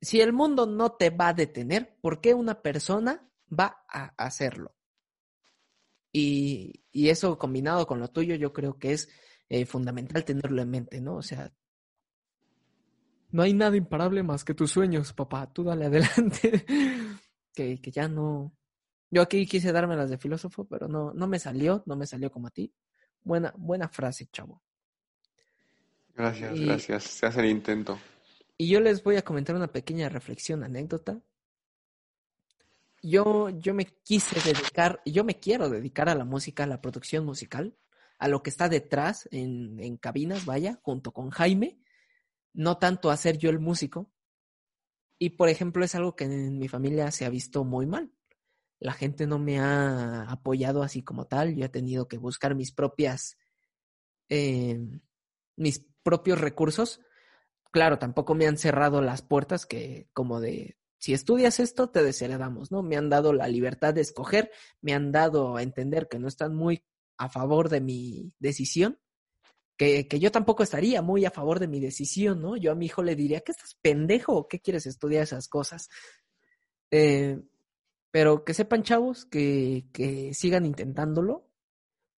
[0.00, 4.74] si el mundo no te va a detener, ¿por qué una persona va a hacerlo?
[6.12, 9.08] Y, eso combinado con lo tuyo, yo creo que es
[9.48, 11.16] eh, fundamental tenerlo en mente, ¿no?
[11.16, 11.52] O sea,
[13.30, 15.52] no hay nada imparable más que tus sueños, papá.
[15.52, 16.64] Tú dale adelante.
[17.52, 18.54] que, que, ya no.
[19.10, 22.30] Yo aquí quise darme las de filósofo, pero no, no me salió, no me salió
[22.30, 22.72] como a ti.
[23.22, 24.62] Buena, buena frase, chavo.
[26.14, 27.04] Gracias, gracias.
[27.04, 27.98] Se hace el intento.
[28.56, 31.20] Y yo les voy a comentar una pequeña reflexión, anécdota.
[33.02, 37.24] Yo, yo me quise dedicar, yo me quiero dedicar a la música, a la producción
[37.24, 37.76] musical,
[38.18, 41.78] a lo que está detrás en, en cabinas, vaya, junto con Jaime,
[42.54, 44.10] no tanto a ser yo el músico.
[45.18, 48.10] Y por ejemplo, es algo que en mi familia se ha visto muy mal.
[48.78, 51.54] La gente no me ha apoyado así como tal.
[51.54, 53.38] Yo he tenido que buscar mis propias,
[54.28, 54.78] eh,
[55.56, 57.00] mis propios recursos
[57.76, 62.72] claro, tampoco me han cerrado las puertas que como de, si estudias esto, te desheredamos,
[62.72, 62.82] ¿no?
[62.82, 64.50] Me han dado la libertad de escoger,
[64.80, 66.86] me han dado a entender que no están muy
[67.18, 68.98] a favor de mi decisión,
[69.76, 72.56] que, que yo tampoco estaría muy a favor de mi decisión, ¿no?
[72.56, 75.90] Yo a mi hijo le diría, ¿qué estás pendejo qué quieres estudiar esas cosas?
[76.90, 77.38] Eh,
[78.10, 81.50] pero que sepan, chavos, que, que sigan intentándolo,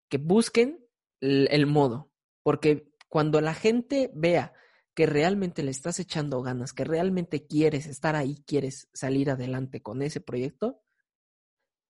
[0.10, 0.86] que busquen
[1.20, 2.12] el modo,
[2.44, 4.54] porque cuando la gente vea
[4.94, 10.02] que realmente le estás echando ganas, que realmente quieres estar ahí, quieres salir adelante con
[10.02, 10.82] ese proyecto,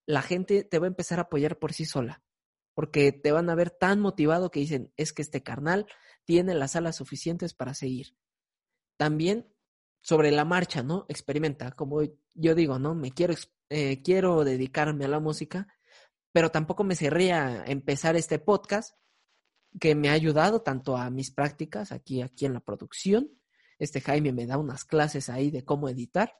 [0.05, 2.23] la gente te va a empezar a apoyar por sí sola,
[2.73, 5.85] porque te van a ver tan motivado que dicen, es que este carnal
[6.25, 8.17] tiene las alas suficientes para seguir.
[8.97, 9.53] También
[10.01, 11.05] sobre la marcha, ¿no?
[11.09, 12.01] Experimenta, como
[12.33, 12.93] yo digo, ¿no?
[12.93, 13.33] Me quiero,
[13.69, 15.67] eh, quiero dedicarme a la música,
[16.31, 18.95] pero tampoco me cerré a empezar este podcast
[19.79, 23.31] que me ha ayudado tanto a mis prácticas aquí, aquí en la producción.
[23.79, 26.37] Este Jaime me da unas clases ahí de cómo editar.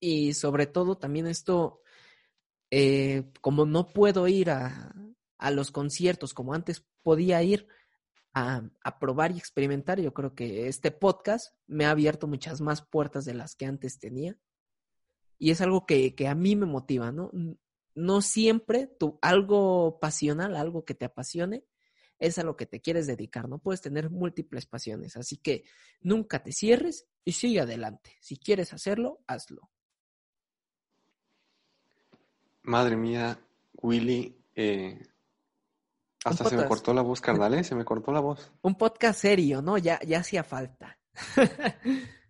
[0.00, 1.80] Y sobre todo también esto,
[2.70, 4.94] eh, como no puedo ir a,
[5.38, 7.68] a, los conciertos como antes podía ir
[8.34, 12.82] a, a, probar y experimentar, yo creo que este podcast me ha abierto muchas más
[12.82, 14.36] puertas de las que antes tenía.
[15.44, 17.30] Y es algo que, que a mí me motiva, ¿no?
[17.94, 21.66] No siempre tú, algo pasional, algo que te apasione,
[22.18, 25.64] es a lo que te quieres dedicar, no puedes tener múltiples pasiones, así que
[26.00, 28.16] nunca te cierres y sigue adelante.
[28.22, 29.70] Si quieres hacerlo, hazlo.
[32.62, 33.38] Madre mía,
[33.82, 34.98] Willy, eh,
[36.24, 37.64] hasta se me cortó la voz, carnal, ¿eh?
[37.64, 38.50] Se me cortó la voz.
[38.62, 39.76] Un podcast serio, ¿no?
[39.76, 40.98] Ya, ya hacía falta.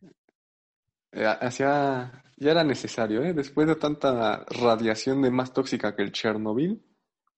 [1.17, 3.32] Eh, hacía, ya era necesario, ¿eh?
[3.32, 6.85] Después de tanta radiación de más tóxica que el Chernobyl,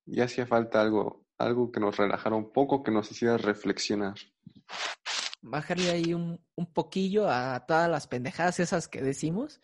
[0.07, 4.15] ya hacía falta algo algo que nos relajara un poco, que nos hiciera reflexionar.
[5.43, 9.61] Bajarle ahí un, un poquillo a todas las pendejadas esas que decimos.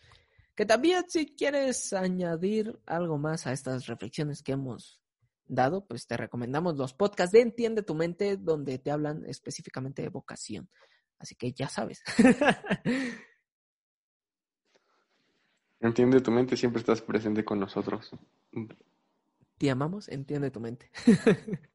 [0.55, 5.01] Que también si quieres añadir algo más a estas reflexiones que hemos
[5.45, 10.09] dado, pues te recomendamos los podcasts de Entiende tu mente, donde te hablan específicamente de
[10.09, 10.69] vocación.
[11.17, 12.03] Así que ya sabes.
[15.83, 18.09] Entiende tu mente, siempre estás presente con nosotros.
[19.57, 20.89] Te amamos, entiende tu mente.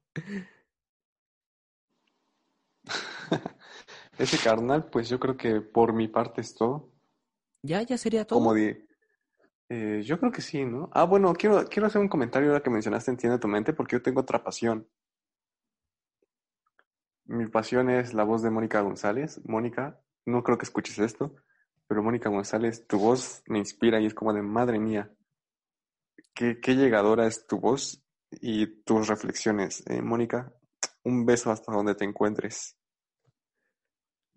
[4.18, 6.90] Ese carnal, pues yo creo que por mi parte es todo.
[7.62, 7.82] ¿Ya?
[7.82, 8.38] ¿Ya sería todo?
[8.38, 8.74] Como di
[9.68, 10.88] eh, yo creo que sí, ¿no?
[10.94, 14.02] Ah, bueno, quiero, quiero hacer un comentario ahora que mencionaste Entiende tu mente, porque yo
[14.02, 14.88] tengo otra pasión.
[17.26, 19.42] Mi pasión es la voz de Mónica González.
[19.44, 21.36] Mónica, no creo que escuches esto,
[21.88, 25.10] pero Mónica González, tu voz me inspira y es como de madre mía
[26.60, 29.82] qué, llegadora es tu voz y tus reflexiones.
[29.88, 30.52] Eh, Mónica,
[31.04, 32.76] un beso hasta donde te encuentres.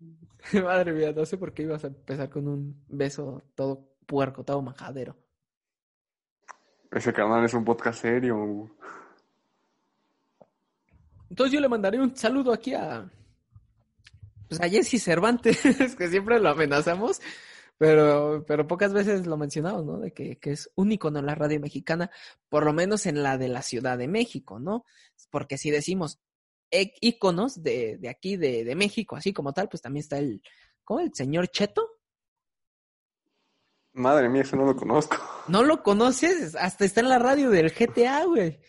[0.64, 4.60] Madre mía, no sé por qué ibas a empezar con un beso todo puerco, todo
[4.62, 5.16] majadero.
[6.90, 8.70] Ese canal es un podcast serio.
[11.30, 13.08] Entonces yo le mandaré un saludo aquí a,
[14.58, 15.60] pues a Jesse Cervantes,
[15.98, 17.20] que siempre lo amenazamos.
[17.78, 19.98] Pero, pero pocas veces lo mencionamos, ¿no?
[19.98, 22.10] De que, que es único en la radio mexicana,
[22.48, 24.84] por lo menos en la de la Ciudad de México, ¿no?
[25.30, 26.20] Porque si decimos
[26.70, 30.42] íconos de, de aquí, de, de México, así como tal, pues también está el,
[30.84, 31.00] ¿cómo?
[31.00, 31.88] El señor Cheto.
[33.94, 35.16] Madre mía, eso no lo conozco.
[35.48, 36.54] ¿No lo conoces?
[36.54, 38.60] Hasta está en la radio del GTA, güey.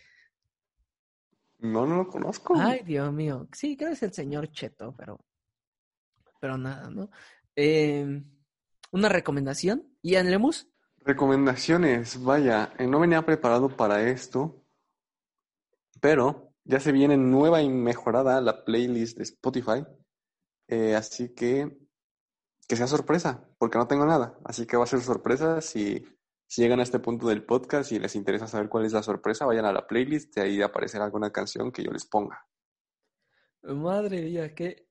[1.58, 2.54] No, no lo conozco.
[2.58, 3.48] Ay, Dios mío.
[3.52, 5.18] Sí, creo que es el señor Cheto, pero.
[6.44, 7.08] Pero nada, ¿no?
[7.56, 8.22] Eh,
[8.92, 9.96] ¿Una recomendación?
[10.02, 10.68] Ian Lemus.
[10.98, 14.62] Recomendaciones, vaya, eh, no venía preparado para esto,
[16.02, 19.86] pero ya se viene nueva y mejorada la playlist de Spotify,
[20.68, 21.78] eh, así que
[22.68, 26.04] que sea sorpresa, porque no tengo nada, así que va a ser sorpresa si,
[26.46, 29.46] si llegan a este punto del podcast y les interesa saber cuál es la sorpresa,
[29.46, 32.46] vayan a la playlist y ahí aparecerá alguna canción que yo les ponga.
[33.62, 34.90] Madre mía, qué,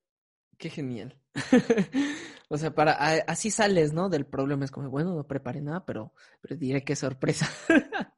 [0.58, 1.23] qué genial.
[2.48, 2.92] O sea, para
[3.26, 4.08] así sales, ¿no?
[4.08, 7.48] Del problema es como, bueno, no preparé nada, pero, pero diré qué sorpresa.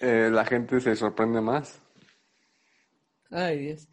[0.00, 1.82] eh, la gente se sorprende más.
[3.30, 3.88] Ay, Dios.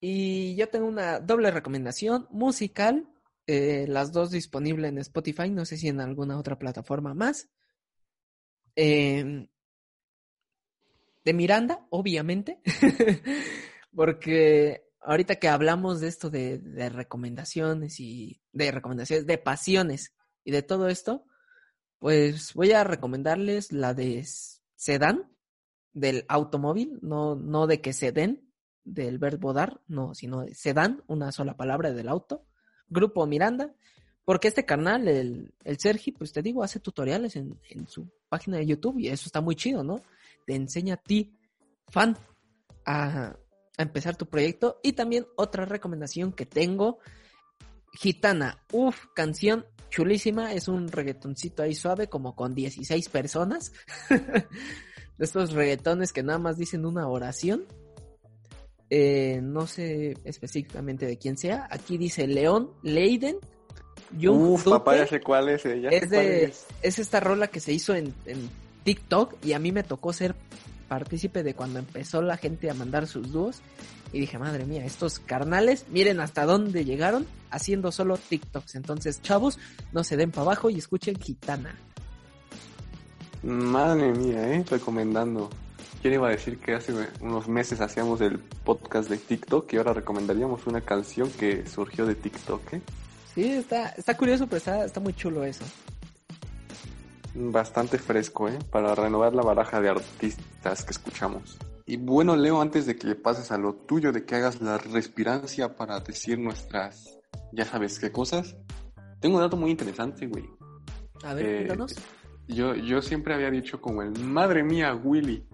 [0.00, 3.08] Y yo tengo una doble recomendación musical,
[3.46, 7.48] eh, las dos disponibles en Spotify, no sé si en alguna otra plataforma más.
[8.74, 9.48] Eh,
[11.24, 12.60] de Miranda, obviamente,
[13.94, 16.60] porque ahorita que hablamos de esto de,
[16.92, 21.24] recomendaciones y de recomendaciones, de pasiones y de todo esto,
[21.98, 24.26] pues voy a recomendarles la de
[24.74, 25.32] sedán
[25.92, 28.52] del automóvil, no, no de que se den
[28.84, 32.44] del verbo dar, no, sino de sedán, una sola palabra del auto.
[32.88, 33.74] Grupo Miranda,
[34.24, 38.58] porque este canal, el, el Sergi, pues te digo, hace tutoriales en, en su página
[38.58, 40.02] de YouTube y eso está muy chido, ¿no?
[40.46, 41.36] Te enseña a ti,
[41.88, 42.16] fan,
[42.84, 43.36] a,
[43.76, 44.80] a empezar tu proyecto.
[44.82, 46.98] Y también otra recomendación que tengo,
[47.92, 53.72] Gitana, uff, canción chulísima, es un reggaetoncito ahí suave, como con 16 personas.
[55.18, 57.64] de estos reggaetones que nada más dicen una oración.
[58.90, 61.66] eh, no sé específicamente de quién sea.
[61.70, 63.38] Aquí dice León Leiden.
[64.22, 65.64] Uf, papá, ya sé cuál es.
[65.66, 66.66] es, cuál de, es.
[66.82, 68.48] es esta rola que se hizo en, en
[68.84, 70.36] TikTok y a mí me tocó ser
[70.88, 73.60] partícipe de cuando empezó la gente a mandar sus dúos
[74.12, 78.76] y dije, madre mía, estos carnales, miren hasta dónde llegaron haciendo solo TikToks.
[78.76, 79.58] Entonces, chavos,
[79.92, 81.74] no se den para abajo y escuchen Gitana.
[83.42, 84.64] Madre mía, ¿eh?
[84.68, 85.50] Recomendando.
[86.02, 89.92] ¿Quién iba a decir que hace unos meses hacíamos el podcast de TikTok y ahora
[89.92, 92.82] recomendaríamos una canción que surgió de TikTok, eh?
[93.34, 95.64] Sí, está, está curioso, pero está, está muy chulo eso.
[97.38, 98.58] Bastante fresco, ¿eh?
[98.70, 101.58] Para renovar la baraja de artistas que escuchamos.
[101.84, 105.76] Y bueno, Leo, antes de que pases a lo tuyo, de que hagas la respirancia
[105.76, 107.18] para decir nuestras,
[107.52, 108.56] ya sabes qué cosas,
[109.20, 110.48] tengo un dato muy interesante, güey.
[111.24, 111.94] A ver, Eh, cuéntanos.
[112.48, 115.46] Yo, yo siempre había dicho como el madre mía, Willy.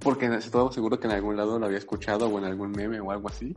[0.00, 3.10] Porque estoy seguro que en algún lado lo había escuchado o en algún meme o
[3.10, 3.54] algo así.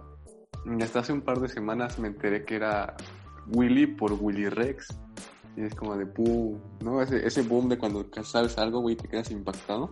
[0.65, 2.95] Y hasta hace un par de semanas me enteré que era
[3.47, 4.87] Willy por Willy Rex.
[5.57, 7.01] Y es como de pu, ¿no?
[7.01, 9.89] Ese, ese boom de cuando sabes algo, güey, te quedas impactado.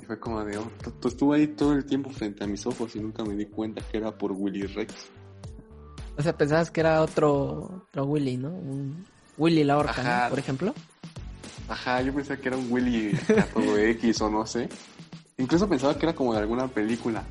[0.00, 2.64] Y fue como de, oh, tu- tu- estuvo ahí todo el tiempo frente a mis
[2.64, 4.94] ojos y nunca me di cuenta que era por Willy Rex.
[6.16, 8.48] O sea, pensabas que era otro, otro Willy, ¿no?
[8.50, 9.04] Un
[9.36, 10.24] Willy la orca, Ajá.
[10.24, 10.30] ¿no?
[10.30, 10.74] Por ejemplo.
[11.68, 13.18] Ajá, yo pensaba que era un Willy
[13.52, 14.68] todo X o no sé.
[15.36, 17.24] Incluso pensaba que era como de alguna película.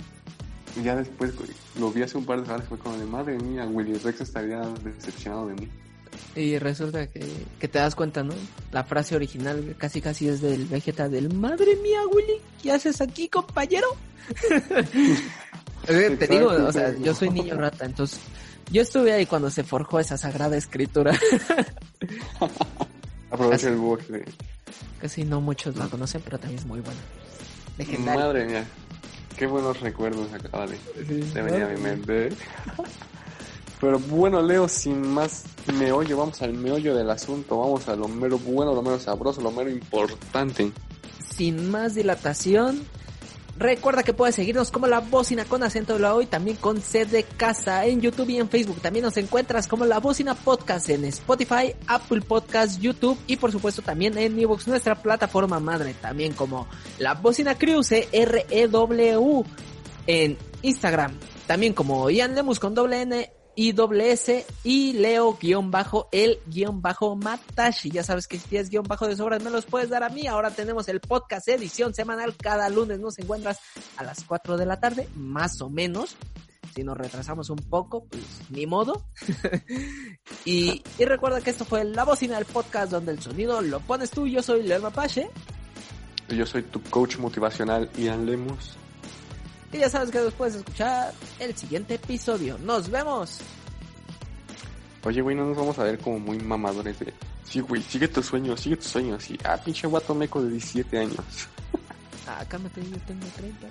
[0.80, 1.34] Y ya después
[1.80, 4.22] lo vi hace un par de semanas y fue como de madre mía, Willy Rex
[4.22, 5.70] estaría decepcionado de mí.
[6.36, 7.26] Y resulta que,
[7.60, 8.34] que te das cuenta, ¿no?
[8.72, 13.28] La frase original casi casi es del Vegeta del Madre mía, Willy, ¿qué haces aquí,
[13.28, 13.88] compañero?
[15.86, 18.20] Te digo, o sea, yo soy niño rata, entonces
[18.72, 21.18] yo estuve ahí cuando se forjó esa sagrada escritura.
[23.32, 24.26] Aprovecha el de...
[24.99, 26.99] Casi no muchos la conocen, pero también es muy buena.
[27.78, 28.26] Legendaria.
[28.26, 28.66] Madre mía,
[29.38, 32.30] qué buenos recuerdos acaba de, de venir a mi mente.
[33.80, 38.39] Pero bueno, Leo, sin más meollo, vamos al meollo del asunto, vamos a lo mero
[38.39, 40.71] bueno, lo mero sabroso, lo mero importante.
[41.19, 42.84] sin más dilatación,
[43.57, 46.82] recuerda que puedes seguirnos como La Bocina con acento de la O y también con
[46.82, 48.82] C de casa en YouTube y en Facebook.
[48.82, 53.84] También nos encuentras como La Bocina Podcast en Spotify, Apple Podcast, YouTube y por supuesto
[53.84, 55.93] también en Evox, nuestra plataforma madre.
[56.01, 56.67] También como
[56.97, 59.43] La Bocina Crew, C-R-E-W
[60.07, 61.13] en Instagram.
[61.45, 66.39] También como Ian Lemus con doble N y doble S y Leo guion bajo el
[66.45, 67.89] guion bajo Matashi.
[67.89, 70.28] Ya sabes que si tienes guion bajo de sobras me los puedes dar a mí.
[70.28, 72.36] Ahora tenemos el podcast edición semanal.
[72.38, 73.60] Cada lunes nos encuentras
[73.97, 76.16] a las 4 de la tarde, más o menos.
[76.76, 79.08] Si nos retrasamos un poco, pues ni modo.
[80.45, 84.12] y, y recuerda que esto fue La Bocina del Podcast donde el sonido lo pones
[84.12, 84.28] tú.
[84.28, 85.32] Yo soy Leo Mapache.
[86.30, 88.78] Yo soy tu coach motivacional, Ian Lemus.
[89.74, 92.57] Y ya sabes que nos puedes escuchar el siguiente episodio.
[92.59, 93.39] ¡Nos vemos!
[95.03, 97.13] Oye, güey, no nos vamos a ver como muy mamadores de...
[97.43, 99.15] Sí, güey, sigue tu sueño, sigue tu sueño.
[99.15, 101.18] Así, ah, pinche guato meco de 17 años.
[102.30, 103.68] Ah, cálmate, yo tengo 30.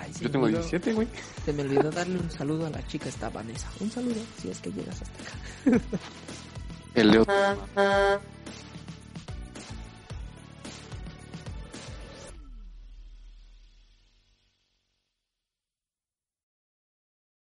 [0.00, 1.06] Ay, se Yo tengo olvidó- 17, güey.
[1.44, 3.68] Se me olvidó darle un saludo a la chica esta Vanessa.
[3.78, 5.80] Un saludo si es que llegas hasta acá.
[6.96, 7.24] El Leo.